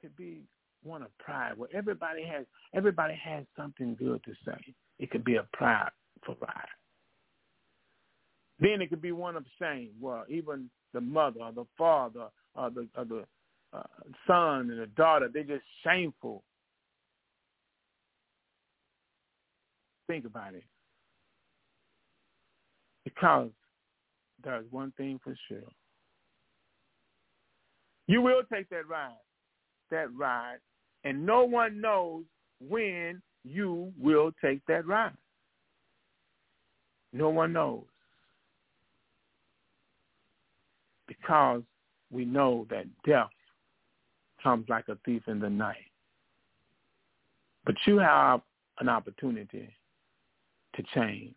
could 0.00 0.16
be 0.16 0.42
one 0.82 1.02
of 1.02 1.16
pride, 1.18 1.56
where 1.56 1.68
everybody 1.74 2.24
has 2.24 2.46
everybody 2.74 3.14
has 3.14 3.44
something 3.56 3.94
good 3.98 4.22
to 4.24 4.32
say. 4.44 4.74
It 4.98 5.10
could 5.10 5.24
be 5.24 5.36
a 5.36 5.46
pride 5.52 5.90
for 6.24 6.36
ride. 6.40 6.66
Then 8.58 8.82
it 8.82 8.90
could 8.90 9.02
be 9.02 9.12
one 9.12 9.36
of 9.36 9.44
shame, 9.58 9.90
where 10.00 10.24
even 10.28 10.70
the 10.92 11.00
mother 11.00 11.40
or 11.40 11.52
the 11.52 11.66
father 11.78 12.26
or 12.54 12.70
the, 12.70 12.88
or 12.96 13.04
the 13.04 13.24
son 14.26 14.70
and 14.70 14.80
a 14.80 14.86
daughter, 14.86 15.28
they're 15.32 15.44
just 15.44 15.64
shameful. 15.84 16.42
Think 20.06 20.24
about 20.24 20.54
it. 20.54 20.64
Because 23.04 23.50
there's 24.42 24.66
one 24.70 24.92
thing 24.96 25.20
for 25.22 25.36
sure. 25.48 25.58
You 28.06 28.20
will 28.22 28.42
take 28.52 28.68
that 28.70 28.88
ride, 28.88 29.12
that 29.90 30.08
ride, 30.16 30.58
and 31.04 31.24
no 31.24 31.44
one 31.44 31.80
knows 31.80 32.24
when 32.60 33.22
you 33.44 33.92
will 33.98 34.32
take 34.42 34.60
that 34.66 34.86
ride. 34.86 35.12
No 37.12 37.28
one 37.30 37.52
knows. 37.52 37.84
Because 41.06 41.62
we 42.10 42.24
know 42.24 42.66
that 42.70 42.86
death 43.06 43.30
comes 44.42 44.68
like 44.68 44.88
a 44.88 44.96
thief 45.04 45.22
in 45.26 45.38
the 45.40 45.50
night. 45.50 45.76
But 47.64 47.74
you 47.86 47.98
have 47.98 48.40
an 48.78 48.88
opportunity 48.88 49.68
to 50.74 50.82
change. 50.94 51.34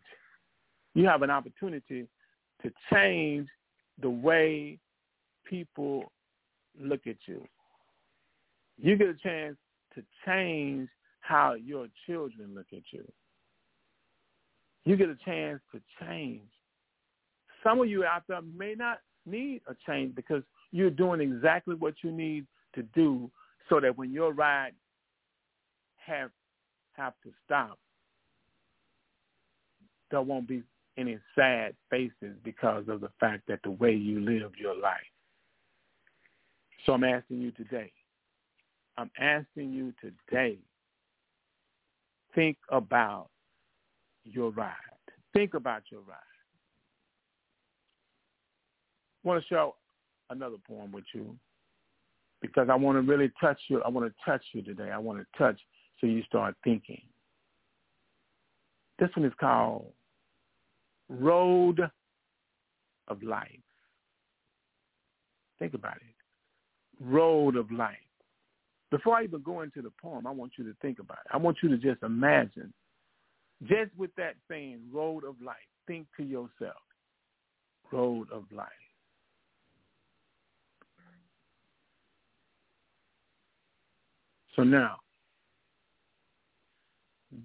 You 0.94 1.06
have 1.06 1.22
an 1.22 1.30
opportunity 1.30 2.06
to 2.62 2.70
change 2.92 3.48
the 4.00 4.10
way 4.10 4.78
people 5.44 6.10
look 6.80 7.06
at 7.06 7.16
you. 7.26 7.46
You 8.78 8.96
get 8.96 9.08
a 9.08 9.14
chance 9.14 9.56
to 9.94 10.02
change 10.26 10.88
how 11.20 11.54
your 11.54 11.86
children 12.06 12.54
look 12.54 12.66
at 12.72 12.82
you. 12.90 13.04
You 14.84 14.96
get 14.96 15.08
a 15.08 15.16
chance 15.24 15.60
to 15.72 15.80
change. 16.00 16.48
Some 17.62 17.80
of 17.80 17.88
you 17.88 18.04
out 18.04 18.24
there 18.28 18.42
may 18.42 18.74
not 18.74 18.98
need 19.24 19.62
a 19.66 19.74
change 19.86 20.14
because 20.14 20.42
you're 20.70 20.90
doing 20.90 21.20
exactly 21.20 21.74
what 21.74 21.94
you 22.02 22.10
need 22.12 22.46
to 22.74 22.82
do 22.94 23.30
so 23.68 23.80
that 23.80 23.96
when 23.96 24.12
your 24.12 24.32
ride 24.32 24.72
have 25.96 26.30
have 26.92 27.14
to 27.24 27.30
stop, 27.44 27.78
there 30.10 30.22
won't 30.22 30.46
be 30.46 30.62
any 30.96 31.18
sad 31.34 31.74
faces 31.90 32.36
because 32.44 32.84
of 32.88 33.00
the 33.00 33.10
fact 33.18 33.42
that 33.48 33.60
the 33.64 33.70
way 33.70 33.92
you 33.92 34.20
live 34.20 34.52
your 34.56 34.76
life. 34.76 35.00
So 36.86 36.92
I'm 36.92 37.04
asking 37.04 37.40
you 37.40 37.50
today. 37.52 37.90
I'm 38.96 39.10
asking 39.18 39.72
you 39.72 39.92
today. 40.00 40.58
Think 42.34 42.56
about 42.68 43.28
your 44.24 44.50
ride. 44.50 44.74
Think 45.32 45.54
about 45.54 45.82
your 45.90 46.00
ride. 46.02 46.16
I 49.24 49.28
want 49.28 49.42
to 49.42 49.48
show 49.48 49.74
another 50.30 50.56
poem 50.68 50.92
with 50.92 51.04
you 51.12 51.36
because 52.46 52.68
I 52.70 52.74
want 52.74 52.96
to 52.96 53.10
really 53.10 53.32
touch 53.40 53.58
you. 53.68 53.82
I 53.82 53.88
want 53.88 54.06
to 54.06 54.30
touch 54.30 54.42
you 54.52 54.62
today. 54.62 54.90
I 54.90 54.98
want 54.98 55.18
to 55.18 55.38
touch 55.38 55.58
so 56.00 56.06
you 56.06 56.22
start 56.24 56.54
thinking. 56.62 57.00
This 58.98 59.08
one 59.14 59.26
is 59.26 59.32
called 59.40 59.86
Road 61.08 61.80
of 63.08 63.22
Life. 63.22 63.48
Think 65.58 65.74
about 65.74 65.96
it. 65.96 67.04
Road 67.04 67.56
of 67.56 67.70
Life. 67.70 67.96
Before 68.90 69.16
I 69.16 69.24
even 69.24 69.42
go 69.42 69.62
into 69.62 69.82
the 69.82 69.90
poem, 70.00 70.26
I 70.26 70.30
want 70.30 70.52
you 70.56 70.64
to 70.64 70.76
think 70.80 70.98
about 70.98 71.18
it. 71.24 71.34
I 71.34 71.38
want 71.38 71.56
you 71.62 71.68
to 71.70 71.76
just 71.76 72.02
imagine, 72.02 72.72
just 73.64 73.90
with 73.96 74.10
that 74.16 74.34
saying, 74.48 74.80
Road 74.92 75.24
of 75.24 75.34
Life, 75.44 75.56
think 75.86 76.06
to 76.16 76.22
yourself, 76.22 76.82
Road 77.90 78.28
of 78.30 78.44
Life. 78.52 78.68
So 84.56 84.62
now, 84.62 84.96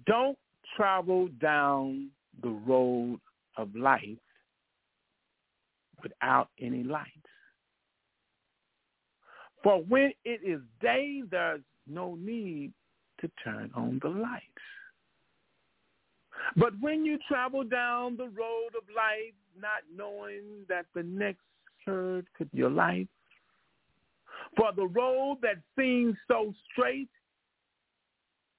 don't 0.06 0.38
travel 0.76 1.28
down 1.40 2.10
the 2.42 2.50
road 2.50 3.18
of 3.56 3.74
life 3.74 4.18
without 6.02 6.48
any 6.60 6.82
lights. 6.84 7.08
For 9.62 9.82
when 9.82 10.12
it 10.24 10.40
is 10.44 10.60
day, 10.80 11.22
there's 11.30 11.60
no 11.86 12.14
need 12.14 12.72
to 13.20 13.30
turn 13.44 13.70
on 13.74 13.98
the 14.02 14.08
lights. 14.08 14.44
But 16.56 16.72
when 16.80 17.04
you 17.04 17.18
travel 17.28 17.64
down 17.64 18.16
the 18.16 18.28
road 18.28 18.70
of 18.76 18.84
life, 18.94 19.34
not 19.60 19.82
knowing 19.94 20.42
that 20.68 20.86
the 20.94 21.02
next 21.02 21.42
curve 21.84 22.24
could 22.36 22.50
be 22.52 22.58
your 22.58 22.70
life, 22.70 23.06
for 24.56 24.72
the 24.74 24.86
road 24.86 25.38
that 25.42 25.56
seems 25.78 26.16
so 26.28 26.52
straight 26.70 27.08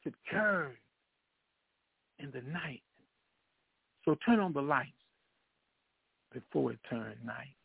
could 0.03 0.15
curve 0.29 0.71
in 2.19 2.31
the 2.31 2.41
night. 2.51 2.81
So 4.05 4.15
turn 4.25 4.39
on 4.39 4.53
the 4.53 4.61
lights 4.61 4.91
before 6.33 6.71
it 6.71 6.79
turns 6.89 7.17
night. 7.25 7.55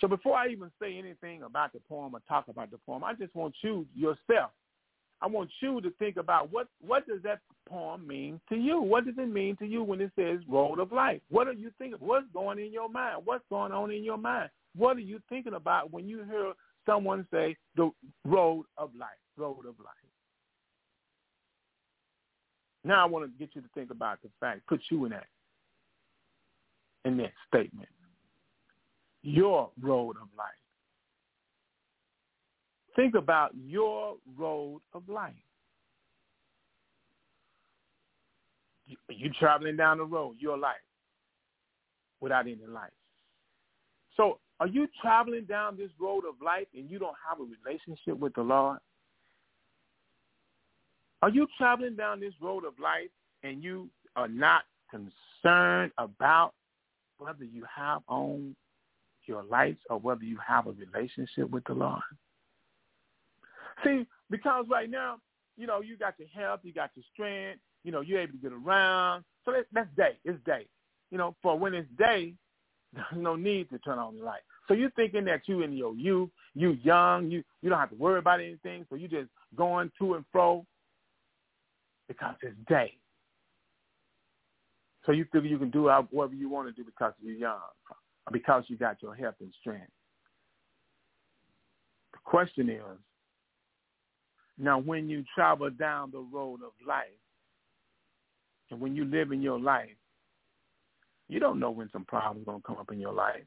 So 0.00 0.08
before 0.08 0.36
I 0.36 0.48
even 0.48 0.70
say 0.80 0.98
anything 0.98 1.42
about 1.42 1.72
the 1.72 1.80
poem 1.88 2.14
or 2.14 2.20
talk 2.28 2.48
about 2.48 2.70
the 2.70 2.78
poem, 2.78 3.04
I 3.04 3.14
just 3.14 3.34
want 3.34 3.54
you 3.62 3.86
yourself. 3.94 4.50
I 5.22 5.26
want 5.26 5.50
you 5.62 5.80
to 5.80 5.90
think 5.92 6.16
about 6.16 6.52
what 6.52 6.68
what 6.84 7.06
does 7.06 7.22
that 7.22 7.40
poem 7.68 8.06
mean 8.06 8.40
to 8.48 8.56
you? 8.56 8.80
What 8.80 9.06
does 9.06 9.14
it 9.16 9.28
mean 9.28 9.56
to 9.56 9.66
you 9.66 9.82
when 9.82 10.00
it 10.00 10.10
says 10.16 10.40
road 10.48 10.80
of 10.80 10.92
life? 10.92 11.22
What 11.30 11.46
are 11.46 11.52
you 11.52 11.70
thinking? 11.78 11.98
What's 12.00 12.26
going 12.34 12.58
in 12.58 12.72
your 12.72 12.88
mind? 12.88 13.22
What's 13.24 13.44
going 13.48 13.72
on 13.72 13.90
in 13.92 14.04
your 14.04 14.18
mind? 14.18 14.50
What 14.76 14.96
are 14.96 15.00
you 15.00 15.20
thinking 15.28 15.54
about 15.54 15.92
when 15.92 16.08
you 16.08 16.24
hear 16.24 16.52
someone 16.86 17.26
say 17.30 17.56
the 17.76 17.90
road 18.24 18.64
of 18.76 18.90
life, 18.98 19.08
road 19.36 19.66
of 19.68 19.78
life? 19.78 19.94
Now 22.84 23.02
I 23.02 23.06
want 23.06 23.24
to 23.24 23.38
get 23.38 23.54
you 23.54 23.62
to 23.62 23.68
think 23.74 23.90
about 23.90 24.20
the 24.22 24.28
fact, 24.40 24.66
put 24.66 24.80
you 24.90 25.04
in 25.06 25.12
that 25.12 25.26
in 27.04 27.16
that 27.18 27.32
statement. 27.48 27.88
Your 29.22 29.70
road 29.80 30.16
of 30.20 30.28
life. 30.36 30.48
Think 32.96 33.14
about 33.14 33.52
your 33.54 34.16
road 34.36 34.80
of 34.92 35.08
life. 35.08 35.34
You 39.08 39.30
traveling 39.38 39.76
down 39.76 39.98
the 39.98 40.04
road, 40.04 40.36
your 40.38 40.58
life, 40.58 40.76
without 42.20 42.46
any 42.46 42.58
lights. 42.68 42.94
So 44.16 44.38
are 44.60 44.66
you 44.66 44.88
traveling 45.00 45.44
down 45.44 45.76
this 45.76 45.90
road 45.98 46.24
of 46.28 46.34
life 46.44 46.66
and 46.74 46.90
you 46.90 46.98
don't 46.98 47.16
have 47.28 47.40
a 47.40 47.44
relationship 47.44 48.18
with 48.18 48.34
the 48.34 48.42
Lord? 48.42 48.78
Are 51.22 51.28
you 51.30 51.46
traveling 51.58 51.96
down 51.96 52.20
this 52.20 52.34
road 52.40 52.64
of 52.64 52.78
life 52.78 53.10
and 53.42 53.62
you 53.62 53.88
are 54.14 54.28
not 54.28 54.62
concerned 54.90 55.92
about 55.98 56.52
whether 57.18 57.44
you 57.44 57.64
have 57.74 58.02
on 58.08 58.54
your 59.26 59.42
lights 59.42 59.80
or 59.90 59.98
whether 59.98 60.24
you 60.24 60.38
have 60.46 60.66
a 60.66 60.72
relationship 60.72 61.50
with 61.50 61.64
the 61.64 61.72
Lord? 61.72 62.02
See, 63.82 64.06
because 64.30 64.66
right 64.70 64.90
now, 64.90 65.16
you 65.56 65.66
know, 65.66 65.80
you 65.80 65.96
got 65.96 66.14
your 66.18 66.28
health, 66.28 66.60
you 66.62 66.72
got 66.72 66.90
your 66.94 67.04
strength, 67.12 67.60
you 67.84 67.92
know, 67.92 68.00
you're 68.00 68.20
able 68.20 68.32
to 68.32 68.38
get 68.38 68.52
around. 68.52 69.24
So 69.44 69.52
that's, 69.72 69.88
day. 69.96 70.18
It's 70.24 70.42
day. 70.44 70.66
You 71.10 71.18
know, 71.18 71.34
for 71.42 71.58
when 71.58 71.74
it's 71.74 71.88
day, 71.98 72.34
there's 72.94 73.06
no 73.22 73.36
need 73.36 73.70
to 73.70 73.78
turn 73.78 73.98
on 73.98 74.16
the 74.16 74.24
light. 74.24 74.42
So 74.68 74.74
you're 74.74 74.90
thinking 74.90 75.24
that 75.26 75.42
you 75.46 75.62
in 75.62 75.72
your 75.72 75.94
youth, 75.94 76.30
you 76.54 76.78
young, 76.82 77.30
you 77.30 77.42
you 77.62 77.68
don't 77.70 77.78
have 77.78 77.90
to 77.90 77.96
worry 77.96 78.18
about 78.18 78.40
anything. 78.40 78.86
So 78.88 78.96
you 78.96 79.08
just 79.08 79.28
going 79.56 79.90
to 79.98 80.14
and 80.14 80.24
fro 80.32 80.64
because 82.08 82.34
it's 82.42 82.56
day. 82.68 82.96
So 85.04 85.12
you 85.12 85.26
feel 85.30 85.44
you 85.44 85.58
can 85.58 85.70
do 85.70 85.90
whatever 86.10 86.34
you 86.34 86.48
want 86.48 86.68
to 86.68 86.72
do 86.72 86.84
because 86.84 87.12
you're 87.20 87.34
young, 87.34 87.60
because 88.32 88.64
you 88.68 88.76
got 88.76 89.02
your 89.02 89.14
health 89.14 89.34
and 89.40 89.52
strength. 89.60 89.90
The 92.12 92.18
question 92.24 92.70
is, 92.70 92.80
now 94.56 94.78
when 94.78 95.10
you 95.10 95.24
travel 95.34 95.68
down 95.68 96.10
the 96.10 96.20
road 96.32 96.60
of 96.64 96.72
life, 96.86 97.04
and 98.70 98.80
when 98.80 98.96
you 98.96 99.04
live 99.04 99.30
in 99.30 99.42
your 99.42 99.60
life, 99.60 99.90
you 101.28 101.40
don't 101.40 101.58
know 101.58 101.70
when 101.70 101.88
some 101.92 102.04
problems 102.04 102.46
are 102.46 102.52
going 102.52 102.60
to 102.60 102.66
come 102.66 102.76
up 102.78 102.92
in 102.92 103.00
your 103.00 103.12
life. 103.12 103.44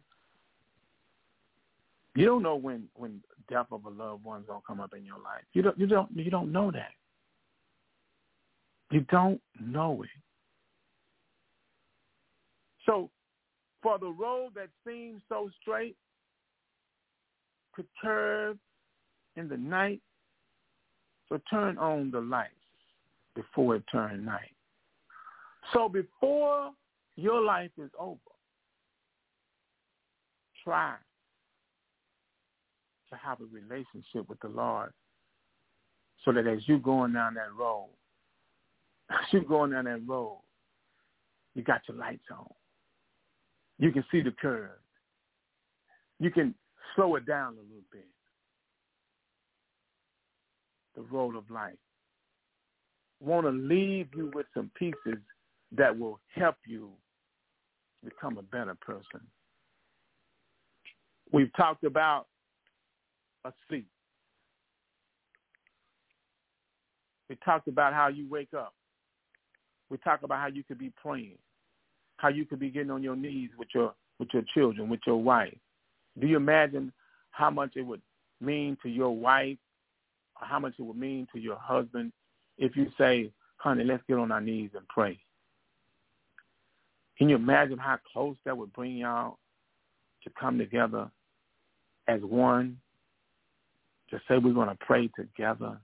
You 2.18 2.26
don't 2.26 2.42
know 2.42 2.56
when 2.56 2.86
when 2.96 3.22
death 3.48 3.68
of 3.72 3.86
a 3.86 3.90
loved 3.90 4.24
one's 4.24 4.48
gonna 4.48 4.60
come 4.66 4.80
up 4.80 4.96
in 4.98 5.06
your 5.06 5.20
life. 5.20 5.44
You 5.54 5.62
don't 5.62 5.78
you 5.78 5.86
don't 5.86 6.10
you 6.16 6.32
don't 6.32 6.52
know 6.52 6.72
that. 6.72 6.90
You 8.90 9.02
don't 9.12 9.40
know 9.62 10.02
it. 10.02 10.10
So 12.88 13.12
for 13.84 14.00
the 14.00 14.08
road 14.08 14.54
that 14.56 14.70
seems 14.84 15.22
so 15.30 15.52
straight 15.62 15.96
could 17.74 17.86
curve 18.02 18.58
in 19.36 19.48
the 19.48 19.58
night, 19.58 20.02
so 21.30 21.40
turn 21.52 21.78
on 21.78 22.10
the 22.10 22.22
lights 22.22 22.50
before 23.36 23.76
it 23.76 23.84
turns 23.92 24.26
night. 24.26 24.56
So 25.72 25.88
before 25.88 26.72
your 27.18 27.42
life 27.42 27.72
is 27.78 27.90
over, 28.00 28.20
try 30.64 30.96
to 33.10 33.16
have 33.16 33.40
a 33.42 33.46
relationship 33.46 34.30
with 34.30 34.40
the 34.42 34.48
Lord 34.48 34.94
so 36.24 36.32
that 36.32 36.46
as 36.48 36.60
you're 36.68 36.80
going 36.80 37.14
down 37.14 37.34
that 37.34 37.54
road, 37.58 37.90
as 39.10 39.18
you're 39.32 39.44
going 39.44 39.72
down 39.72 39.86
that 39.86 40.06
road, 40.06 40.42
you 41.56 41.64
got 41.64 41.82
your 41.88 41.98
lights 41.98 42.26
on. 42.32 42.46
You 43.80 43.92
can 43.92 44.06
see 44.12 44.22
the 44.22 44.32
curve. 44.32 44.70
You 46.20 46.30
can 46.32 46.54
slow 46.96 47.16
it 47.16 47.26
down 47.26 47.54
a 47.54 47.62
little 47.62 47.84
bit. 47.92 48.08
The 50.96 51.02
road 51.04 51.36
of 51.36 51.50
life. 51.50 51.74
Want 53.20 53.46
to 53.46 53.52
leave 53.52 54.08
you 54.16 54.32
with 54.36 54.46
some 54.54 54.70
pieces 54.78 55.20
that 55.76 55.98
will 55.98 56.20
help 56.36 56.56
you 56.68 56.90
become 58.04 58.38
a 58.38 58.44
better 58.44 58.76
person. 58.76 59.22
We've 61.32 61.54
talked 61.56 61.84
about 61.84 62.28
asleep. 63.44 63.88
We 67.30 67.36
talked 67.44 67.68
about 67.68 67.94
how 67.94 68.08
you 68.08 68.28
wake 68.30 68.54
up. 68.54 68.74
We 69.90 69.98
talked 69.98 70.24
about 70.24 70.40
how 70.40 70.48
you 70.48 70.64
could 70.64 70.78
be 70.80 70.92
praying, 71.02 71.38
how 72.18 72.30
you 72.30 72.46
could 72.46 72.60
be 72.60 72.70
getting 72.70 72.92
on 72.92 73.04
your 73.04 73.16
knees 73.16 73.50
with 73.58 73.70
your 73.74 73.94
with 74.20 74.30
your 74.34 74.44
children, 74.54 74.90
with 74.90 75.02
your 75.06 75.22
wife. 75.22 75.58
Do 76.20 76.28
you 76.28 76.38
imagine 76.38 76.92
how 77.32 77.50
much 77.52 77.74
it 77.76 77.84
would 77.84 78.02
mean 78.42 78.78
to 78.82 78.90
your 78.90 79.16
wife, 79.16 79.58
or 80.42 80.48
how 80.48 80.60
much 80.60 80.74
it 80.80 80.82
would 80.82 80.98
mean 80.98 81.28
to 81.34 81.40
your 81.40 81.58
husband 81.58 82.12
if 82.58 82.76
you 82.76 82.92
say, 82.98 83.32
"Honey, 83.58 83.84
let's 83.84 84.04
get 84.08 84.18
on 84.18 84.32
our 84.32 84.42
knees 84.42 84.72
and 84.74 84.88
pray." 84.88 85.20
Can 87.18 87.30
you 87.30 87.36
imagine 87.36 87.78
how 87.78 87.98
close 88.14 88.36
that 88.46 88.58
would 88.58 88.74
bring 88.74 88.98
y'all 88.98 89.40
to 90.24 90.30
come 90.40 90.58
together 90.58 91.10
as 92.08 92.22
one 92.22 92.78
to 94.10 94.20
say 94.28 94.38
we're 94.38 94.54
going 94.54 94.70
to 94.70 94.78
pray 94.86 95.10
together. 95.16 95.78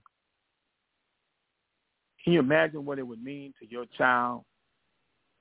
Can 2.22 2.32
you 2.32 2.38
imagine 2.40 2.84
what 2.84 2.98
it 2.98 3.06
would 3.06 3.22
mean 3.22 3.52
to 3.60 3.68
your 3.68 3.84
child 3.98 4.44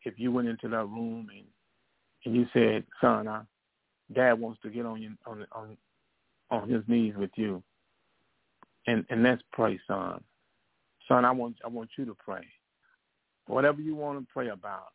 if 0.03 0.15
you 0.17 0.31
went 0.31 0.49
into 0.49 0.67
that 0.69 0.85
room 0.85 1.29
and 1.33 1.45
and 2.25 2.33
you 2.33 2.45
said, 2.53 2.85
"Son, 3.01 3.27
uh, 3.27 3.43
Dad 4.13 4.39
wants 4.39 4.61
to 4.61 4.69
get 4.69 4.85
on 4.85 5.01
your 5.01 5.11
on 5.25 5.45
on 5.51 5.77
on 6.51 6.69
his 6.69 6.81
knees 6.87 7.13
with 7.17 7.31
you. 7.35 7.61
And 8.87 9.05
and 9.09 9.23
let's 9.23 9.41
pray, 9.51 9.79
son. 9.87 10.23
Son, 11.07 11.25
I 11.25 11.31
want 11.31 11.57
I 11.65 11.67
want 11.67 11.89
you 11.97 12.05
to 12.05 12.15
pray. 12.15 12.45
Whatever 13.47 13.81
you 13.81 13.95
want 13.95 14.19
to 14.19 14.33
pray 14.33 14.49
about, 14.49 14.92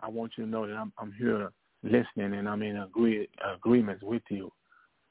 I 0.00 0.08
want 0.08 0.32
you 0.36 0.44
to 0.44 0.50
know 0.50 0.66
that 0.66 0.76
I'm 0.76 0.92
I'm 0.98 1.12
here 1.12 1.50
listening 1.82 2.34
and 2.34 2.48
I'm 2.48 2.62
in 2.62 2.76
agree 2.78 3.28
agreements 3.54 4.02
with 4.02 4.22
you 4.30 4.50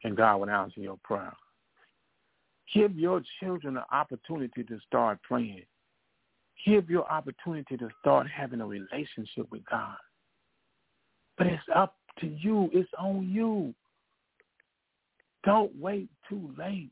and 0.04 0.15
God 0.15 0.38
will 0.38 0.50
answer 0.50 0.82
your 0.82 0.97
prayer. 1.04 1.34
Give 2.73 2.95
your 2.97 3.21
children 3.39 3.78
an 3.78 3.84
opportunity 3.91 4.63
to 4.63 4.80
start 4.86 5.19
praying. 5.23 5.63
Give 6.65 6.89
your 6.89 7.10
opportunity 7.12 7.78
to 7.78 7.89
start 8.02 8.28
having 8.28 8.62
a 8.62 8.65
relationship 8.65 9.50
with 9.52 9.63
God. 9.69 9.95
But 11.38 11.47
it's 11.47 11.63
up 11.73 11.95
to 12.19 12.28
you. 12.28 12.69
It's 12.73 12.89
on 12.97 13.30
you. 13.30 13.73
Don't 15.45 15.73
wait 15.80 16.10
too 16.28 16.54
late. 16.58 16.89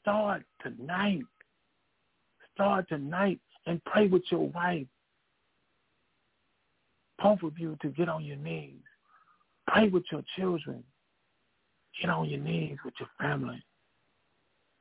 Start 0.00 0.42
tonight. 0.62 1.22
Start 2.54 2.88
tonight 2.88 3.38
and 3.66 3.84
pray 3.84 4.08
with 4.08 4.22
your 4.30 4.48
wife. 4.48 4.86
Both 7.22 7.42
of 7.42 7.58
you 7.58 7.76
to 7.82 7.88
get 7.88 8.08
on 8.08 8.24
your 8.24 8.36
knees. 8.36 8.82
Pray 9.68 9.88
with 9.88 10.04
your 10.12 10.22
children. 10.36 10.84
Get 12.00 12.10
on 12.10 12.28
your 12.28 12.40
knees 12.40 12.76
with 12.84 12.94
your 13.00 13.08
family. 13.20 13.62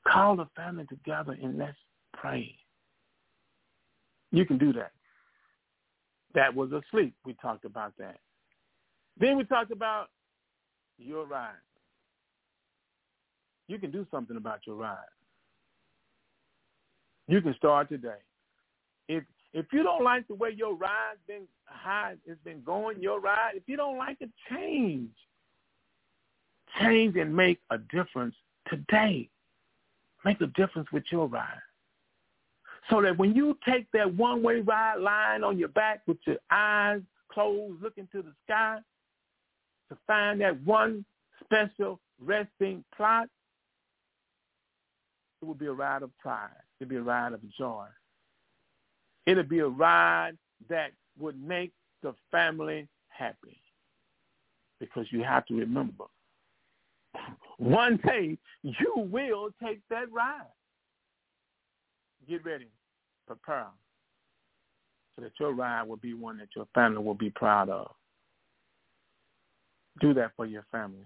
Call 0.08 0.36
the 0.36 0.48
family 0.56 0.86
together 0.86 1.38
and 1.42 1.58
let's 1.58 1.78
pray. 2.14 2.56
You 4.32 4.46
can 4.46 4.58
do 4.58 4.74
that. 4.74 4.92
That 6.34 6.54
was 6.54 6.72
asleep. 6.72 7.16
We 7.26 7.34
talked 7.42 7.66
about 7.66 7.94
that. 7.98 8.18
Then 9.18 9.38
we 9.38 9.46
talked 9.46 9.72
about 9.72 10.08
your 10.98 11.26
ride. 11.26 11.54
You 13.68 13.80
can 13.80 13.92
do 13.92 14.06
something 14.12 14.38
about 14.38 14.60
your 14.68 14.76
ride. 14.76 14.98
You 17.28 17.42
can 17.42 17.56
start 17.56 17.90
today. 17.90 18.20
If 19.08 19.24
if 19.56 19.68
you 19.72 19.84
don't 19.84 20.04
like 20.04 20.28
the 20.28 20.36
way 20.36 20.50
your 20.54 20.76
ride's 20.76 21.22
been 21.28 21.48
how 21.64 22.12
it's 22.26 22.44
been 22.44 22.62
going, 22.62 23.02
your 23.02 23.22
ride, 23.22 23.54
if 23.56 23.64
you 23.68 23.78
don't 23.78 23.98
like 23.98 24.18
it, 24.20 24.30
change. 24.52 25.10
Change 26.82 27.16
and 27.16 27.34
make 27.34 27.60
a 27.70 27.78
difference 27.78 28.36
today. 28.70 29.30
Make 30.26 30.42
a 30.42 30.48
difference 30.48 30.92
with 30.92 31.06
your 31.10 31.28
ride. 31.28 31.62
So 32.90 33.02
that 33.02 33.18
when 33.18 33.34
you 33.34 33.58
take 33.68 33.90
that 33.94 34.14
one-way 34.14 34.60
ride 34.60 34.98
lying 35.00 35.44
on 35.44 35.58
your 35.58 35.70
back 35.70 36.02
with 36.06 36.18
your 36.28 36.38
eyes 36.52 37.00
closed 37.32 37.82
looking 37.82 38.10
to 38.12 38.22
the 38.22 38.34
sky 38.46 38.80
to 39.88 39.98
find 40.06 40.42
that 40.42 40.62
one 40.64 41.06
special 41.46 42.02
resting 42.20 42.84
plot, 42.96 43.30
it 45.42 45.46
will 45.46 45.54
be 45.54 45.68
a 45.68 45.72
ride 45.72 46.04
of 46.04 46.12
pride. 46.18 46.50
It'll 46.82 46.90
be 46.90 46.98
a 46.98 47.02
ride 47.02 47.32
of 47.32 47.40
joy. 47.58 47.86
It'll 49.26 49.44
be 49.44 49.60
a 49.60 49.68
ride 49.68 50.38
that 50.70 50.92
would 51.20 51.42
make 51.42 51.72
the 52.04 52.14
family 52.32 52.88
happy. 53.10 53.60
Because 54.80 55.06
you 55.12 55.24
have 55.24 55.46
to 55.48 55.56
remember, 55.56 56.06
one 57.58 57.98
day 58.06 58.38
you 58.62 58.94
will 58.96 59.50
take 59.64 59.80
that 59.90 60.12
ride. 60.12 60.52
Get 62.28 62.44
ready. 62.44 62.68
Prepare 63.26 63.68
so 65.16 65.22
that 65.22 65.32
your 65.40 65.54
ride 65.54 65.88
will 65.88 65.98
be 65.98 66.14
one 66.14 66.38
that 66.38 66.50
your 66.56 66.68
family 66.74 67.02
will 67.02 67.14
be 67.14 67.30
proud 67.30 67.70
of. 67.70 67.92
Do 70.02 70.14
that 70.14 70.32
for 70.36 70.46
your 70.46 70.66
family. 70.72 71.06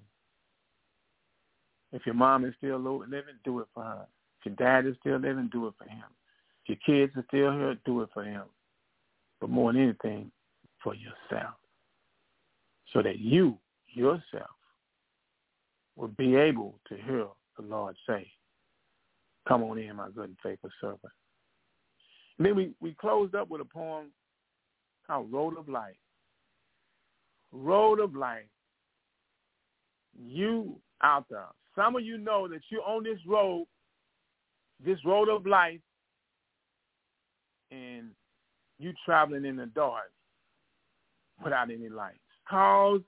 If 1.91 2.05
your 2.05 2.15
mom 2.15 2.45
is 2.45 2.53
still 2.57 2.79
living, 2.79 3.35
do 3.43 3.59
it 3.59 3.67
for 3.73 3.83
her. 3.83 4.07
If 4.39 4.45
your 4.47 4.55
dad 4.55 4.87
is 4.87 4.95
still 4.99 5.17
living, 5.17 5.49
do 5.51 5.67
it 5.67 5.73
for 5.77 5.85
him. 5.85 6.03
Your 6.69 6.77
kids 6.85 7.11
are 7.15 7.25
still 7.29 7.51
here, 7.51 7.75
do 7.83 8.03
it 8.03 8.09
for 8.13 8.23
him. 8.23 8.43
But 9.41 9.49
more 9.49 9.73
than 9.73 9.81
anything, 9.81 10.31
for 10.83 10.93
yourself. 10.93 11.55
So 12.93 13.01
that 13.01 13.17
you, 13.17 13.57
yourself, 13.87 14.51
will 15.95 16.09
be 16.09 16.35
able 16.35 16.75
to 16.87 16.95
hear 16.95 17.25
the 17.57 17.63
Lord 17.63 17.95
say, 18.07 18.27
come 19.47 19.63
on 19.63 19.79
in, 19.79 19.95
my 19.95 20.09
good 20.11 20.25
and 20.25 20.37
faithful 20.43 20.69
servant. 20.79 21.01
And 22.37 22.45
then 22.45 22.55
we, 22.55 22.71
we 22.79 22.93
closed 22.93 23.33
up 23.33 23.49
with 23.49 23.61
a 23.61 23.65
poem 23.65 24.11
called 25.07 25.33
Road 25.33 25.57
of 25.57 25.67
Life. 25.67 25.97
Road 27.51 27.99
of 27.99 28.15
Life. 28.15 28.45
You 30.23 30.75
out 31.01 31.25
there. 31.31 31.47
Some 31.75 31.95
of 31.95 32.03
you 32.03 32.19
know 32.19 32.47
that 32.47 32.61
you're 32.69 32.83
on 32.83 33.03
this 33.03 33.19
road, 33.25 33.65
this 34.85 34.99
road 35.03 35.29
of 35.29 35.47
life, 35.47 35.79
and 37.71 38.09
you 38.77 38.93
traveling 39.05 39.45
in 39.45 39.55
the 39.55 39.65
dark 39.67 40.11
without 41.43 41.69
any 41.69 41.89
lights. 41.89 42.17
Cause 42.49 43.01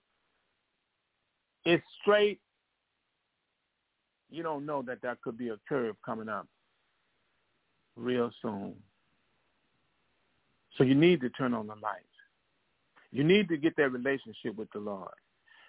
it's 1.65 1.83
straight 2.01 2.39
you 4.31 4.41
don't 4.41 4.65
know 4.65 4.81
that 4.81 5.01
there 5.01 5.17
could 5.21 5.37
be 5.37 5.49
a 5.49 5.57
curve 5.67 5.95
coming 6.05 6.29
up 6.29 6.47
real 7.97 8.31
soon. 8.41 8.73
So 10.77 10.85
you 10.85 10.95
need 10.95 11.19
to 11.21 11.29
turn 11.29 11.53
on 11.53 11.67
the 11.67 11.75
lights. 11.75 12.05
You 13.11 13.25
need 13.25 13.49
to 13.49 13.57
get 13.57 13.75
that 13.75 13.91
relationship 13.91 14.55
with 14.55 14.69
the 14.71 14.79
Lord. 14.79 15.09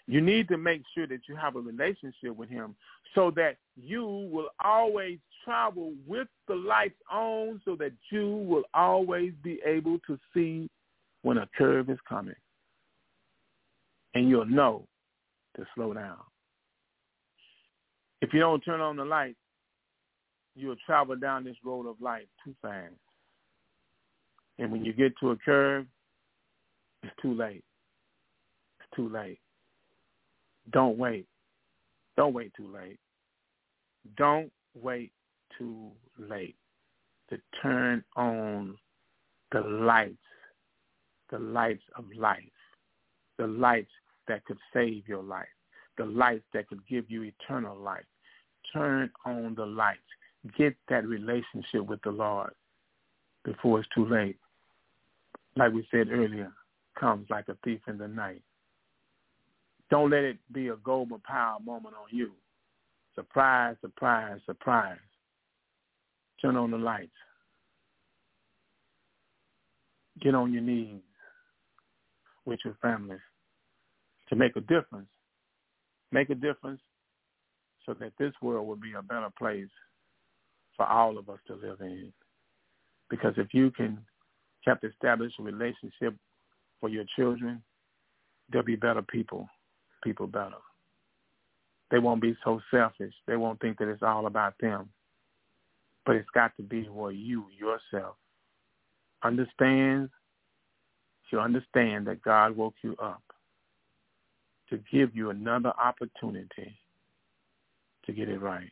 You 0.06 0.20
need 0.20 0.48
to 0.48 0.58
make 0.58 0.82
sure 0.94 1.06
that 1.06 1.20
you 1.28 1.36
have 1.36 1.56
a 1.56 1.60
relationship 1.60 2.36
with 2.36 2.48
him 2.48 2.74
so 3.14 3.30
that 3.36 3.56
you 3.76 4.04
will 4.04 4.48
always 4.62 5.18
travel 5.44 5.92
with 6.06 6.28
the 6.48 6.54
lights 6.54 6.98
on 7.10 7.60
so 7.64 7.76
that 7.76 7.92
you 8.10 8.28
will 8.28 8.64
always 8.74 9.32
be 9.42 9.60
able 9.64 9.98
to 10.06 10.18
see 10.34 10.68
when 11.22 11.38
a 11.38 11.48
curve 11.56 11.88
is 11.88 11.98
coming. 12.08 12.34
And 14.14 14.28
you'll 14.28 14.44
know 14.44 14.86
to 15.56 15.64
slow 15.74 15.94
down. 15.94 16.18
If 18.20 18.32
you 18.32 18.40
don't 18.40 18.60
turn 18.60 18.80
on 18.80 18.96
the 18.96 19.04
light, 19.04 19.36
you'll 20.54 20.76
travel 20.84 21.16
down 21.16 21.44
this 21.44 21.56
road 21.64 21.86
of 21.88 22.00
life 22.00 22.26
too 22.44 22.54
fast. 22.60 22.94
And 24.58 24.70
when 24.70 24.84
you 24.84 24.92
get 24.92 25.12
to 25.20 25.30
a 25.30 25.36
curve, 25.36 25.86
it's 27.02 27.12
too 27.20 27.34
late. 27.34 27.64
It's 28.80 28.96
too 28.96 29.08
late. 29.08 29.40
Don't 30.70 30.96
wait. 30.96 31.26
Don't 32.16 32.34
wait 32.34 32.52
too 32.54 32.72
late. 32.72 32.98
Don't 34.16 34.50
wait 34.74 35.12
too 35.58 35.90
late 36.18 36.56
to 37.30 37.38
turn 37.62 38.04
on 38.16 38.76
the 39.52 39.60
lights, 39.60 40.16
the 41.30 41.38
lights 41.38 41.82
of 41.96 42.04
life, 42.16 42.38
the 43.38 43.46
lights 43.46 43.90
that 44.28 44.44
could 44.44 44.58
save 44.72 45.06
your 45.08 45.22
life, 45.22 45.46
the 45.98 46.04
lights 46.04 46.44
that 46.52 46.68
could 46.68 46.86
give 46.86 47.10
you 47.10 47.22
eternal 47.22 47.76
life 47.76 48.04
turn 48.72 49.10
on 49.24 49.54
the 49.54 49.66
lights. 49.66 50.00
Get 50.56 50.74
that 50.88 51.06
relationship 51.06 51.86
with 51.86 52.02
the 52.02 52.10
Lord 52.10 52.52
before 53.44 53.80
it's 53.80 53.88
too 53.94 54.06
late. 54.06 54.38
Like 55.56 55.72
we 55.72 55.86
said 55.90 56.08
earlier, 56.10 56.52
comes 56.98 57.28
like 57.30 57.48
a 57.48 57.56
thief 57.64 57.80
in 57.86 57.98
the 57.98 58.08
night. 58.08 58.42
Don't 59.92 60.08
let 60.08 60.24
it 60.24 60.38
be 60.50 60.68
a 60.68 60.76
golden 60.76 61.20
power 61.20 61.58
moment 61.62 61.94
on 61.94 62.16
you. 62.16 62.30
Surprise, 63.14 63.76
surprise, 63.82 64.40
surprise. 64.46 64.96
Turn 66.40 66.56
on 66.56 66.70
the 66.70 66.78
lights. 66.78 67.10
Get 70.22 70.34
on 70.34 70.50
your 70.50 70.62
knees 70.62 71.02
with 72.46 72.58
your 72.64 72.74
family 72.80 73.18
to 74.30 74.34
make 74.34 74.56
a 74.56 74.60
difference. 74.60 75.10
Make 76.10 76.30
a 76.30 76.36
difference 76.36 76.80
so 77.84 77.92
that 78.00 78.12
this 78.18 78.32
world 78.40 78.66
will 78.66 78.76
be 78.76 78.94
a 78.98 79.02
better 79.02 79.28
place 79.38 79.68
for 80.74 80.86
all 80.86 81.18
of 81.18 81.28
us 81.28 81.38
to 81.48 81.54
live 81.54 81.82
in. 81.82 82.14
Because 83.10 83.34
if 83.36 83.48
you 83.52 83.70
can 83.70 83.98
help 84.64 84.78
establish 84.84 85.32
a 85.38 85.42
relationship 85.42 86.14
for 86.80 86.88
your 86.88 87.04
children, 87.14 87.62
they'll 88.50 88.62
be 88.62 88.76
better 88.76 89.02
people, 89.02 89.46
people 90.02 90.26
better. 90.26 90.56
They 91.90 91.98
won't 91.98 92.22
be 92.22 92.36
so 92.44 92.60
selfish. 92.70 93.14
They 93.26 93.36
won't 93.36 93.60
think 93.60 93.78
that 93.78 93.88
it's 93.88 94.02
all 94.02 94.26
about 94.26 94.54
them. 94.60 94.88
But 96.04 96.16
it's 96.16 96.30
got 96.34 96.56
to 96.56 96.62
be 96.62 96.84
where 96.84 97.12
you 97.12 97.46
yourself 97.56 98.16
understands, 99.22 100.10
you 101.30 101.40
understand 101.40 102.06
that 102.06 102.22
God 102.22 102.54
woke 102.54 102.74
you 102.82 102.94
up 103.02 103.22
to 104.68 104.78
give 104.92 105.16
you 105.16 105.30
another 105.30 105.72
opportunity 105.82 106.76
to 108.04 108.12
get 108.12 108.28
it 108.28 108.40
right. 108.40 108.70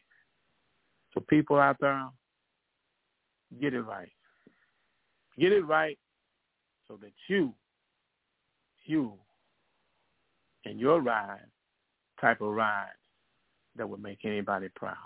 So 1.14 1.20
people 1.20 1.58
out 1.58 1.76
there, 1.80 2.06
get 3.60 3.74
it 3.74 3.82
right. 3.82 4.10
Get 5.38 5.52
it 5.52 5.62
right 5.62 5.98
so 6.86 6.98
that 7.00 7.12
you, 7.28 7.54
you, 8.84 9.14
and 10.64 10.78
your 10.78 11.00
ride 11.00 11.46
type 12.20 12.40
of 12.40 12.52
ride 12.52 12.88
that 13.76 13.88
would 13.88 14.02
make 14.02 14.24
anybody 14.24 14.68
proud. 14.74 14.96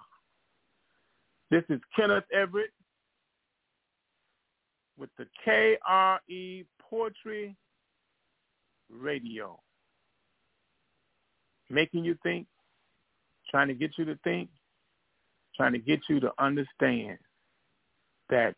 This 1.50 1.62
is 1.68 1.80
Kenneth 1.94 2.24
Everett 2.32 2.70
with 4.98 5.10
the 5.18 5.26
KRE 5.46 6.66
Poetry 6.90 7.56
Radio. 8.90 9.60
Making 11.70 12.04
you 12.04 12.16
think, 12.22 12.46
trying 13.50 13.68
to 13.68 13.74
get 13.74 13.92
you 13.96 14.04
to 14.06 14.18
think, 14.24 14.48
trying 15.56 15.72
to 15.72 15.78
get 15.78 16.00
you 16.08 16.20
to 16.20 16.32
understand 16.38 17.18
that 18.30 18.54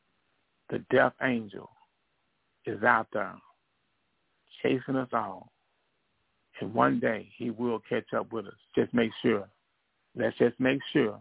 the 0.71 0.79
death 0.91 1.13
angel 1.23 1.71
is 2.65 2.83
out 2.83 3.07
there 3.13 3.35
chasing 4.63 4.97
us 4.97 5.09
all. 5.13 5.53
And 6.61 6.71
mm-hmm. 6.71 6.79
one 6.79 7.01
day 7.01 7.29
he 7.37 7.51
will 7.51 7.81
catch 7.89 8.13
up 8.15 8.33
with 8.33 8.47
us. 8.47 8.55
Just 8.75 8.93
make 8.95 9.11
sure. 9.23 9.49
Let's 10.17 10.37
just 10.39 10.59
make 10.59 10.81
sure 10.93 11.19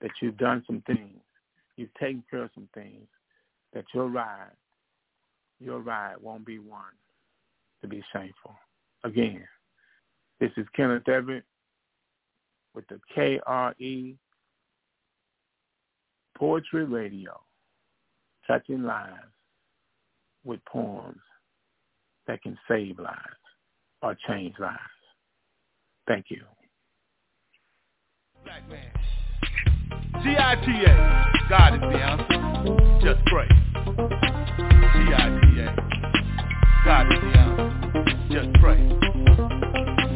that 0.00 0.10
you've 0.20 0.36
done 0.36 0.62
some 0.66 0.82
things. 0.86 1.20
You've 1.76 1.94
taken 1.94 2.22
care 2.30 2.44
of 2.44 2.50
some 2.54 2.68
things. 2.74 3.06
That 3.74 3.84
your 3.94 4.08
ride, 4.08 4.56
your 5.60 5.80
ride 5.80 6.16
won't 6.20 6.46
be 6.46 6.58
one 6.58 6.82
to 7.82 7.88
be 7.88 8.02
shameful. 8.12 8.54
Again, 9.04 9.44
this 10.40 10.50
is 10.56 10.66
Kenneth 10.74 11.08
Everett 11.08 11.44
with 12.74 12.84
the 12.88 12.98
KRE 13.14 14.16
Poetry 16.36 16.84
Radio, 16.84 17.40
touching 18.46 18.84
lives 18.84 19.12
with 20.44 20.64
poems 20.64 21.20
that 22.26 22.42
can 22.42 22.56
save 22.68 22.98
lives 22.98 23.47
or 24.02 24.16
change 24.28 24.54
lives. 24.58 24.78
Thank 26.06 26.26
you. 26.30 26.42
G-I-T-A. 30.22 31.48
God 31.48 31.74
is 31.74 31.80
the 31.80 31.98
answer. 31.98 32.38
Just 33.02 33.24
pray. 33.26 33.48
G-I-T-A. 34.94 35.66
God 36.84 37.06
is 37.12 37.20
the 37.20 37.32
answer. 37.38 37.68
Just 38.30 38.52
pray. 38.60 38.78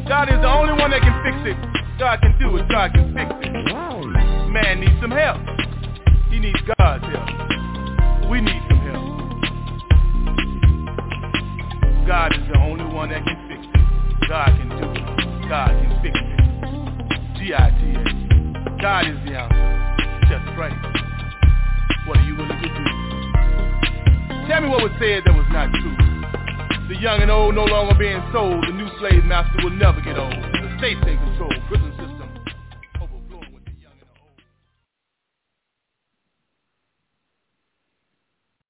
God 0.08 0.28
is 0.28 0.40
the 0.40 0.48
only 0.48 0.74
one 0.80 0.90
that 0.90 1.00
can 1.02 1.22
fix 1.24 1.36
it. 1.44 1.56
God 1.98 2.20
can 2.20 2.38
do 2.38 2.56
it. 2.56 2.68
God 2.68 2.92
can 2.92 3.14
fix 3.14 3.30
it. 3.46 3.52
Man 4.50 4.80
needs 4.80 5.00
some 5.00 5.10
help. 5.10 5.40
He 6.30 6.38
needs 6.38 6.58
God's 6.78 7.04
help. 7.04 8.30
We 8.30 8.40
need 8.40 8.62
some 8.68 8.78
help. 8.78 9.04
God 12.06 12.32
is 12.34 12.48
the 12.52 12.58
only 12.58 12.84
one 12.84 13.08
that 13.10 13.24
can. 13.24 13.41
God 14.28 14.48
can 14.56 14.68
do 14.68 14.76
it. 14.76 15.48
God 15.48 15.70
can 15.70 16.02
fix 16.02 16.14
it. 16.18 16.32
G-I-T-A. 17.38 18.80
God 18.80 19.06
is 19.06 19.18
the 19.26 19.34
answer. 19.36 19.62
Just 20.30 20.46
pray. 20.56 20.72
What 22.06 22.18
are 22.18 22.24
you 22.24 22.36
willing 22.36 22.60
to 22.60 22.68
do? 22.68 22.84
Tell 24.48 24.60
me 24.62 24.68
what 24.68 24.82
was 24.82 24.92
said 24.98 25.22
that 25.24 25.34
was 25.34 25.46
not 25.50 25.70
true. 25.70 25.96
The 26.88 26.96
young 27.00 27.22
and 27.22 27.30
old 27.30 27.54
no 27.54 27.64
longer 27.64 27.94
being 27.94 28.22
sold. 28.32 28.64
The 28.66 28.72
new 28.72 28.88
slave 28.98 29.24
master 29.24 29.62
will 29.62 29.70
never 29.70 30.00
get 30.00 30.18
old. 30.18 30.32
The 30.32 30.74
state's 30.78 31.00
in 31.06 31.18
control. 31.18 31.51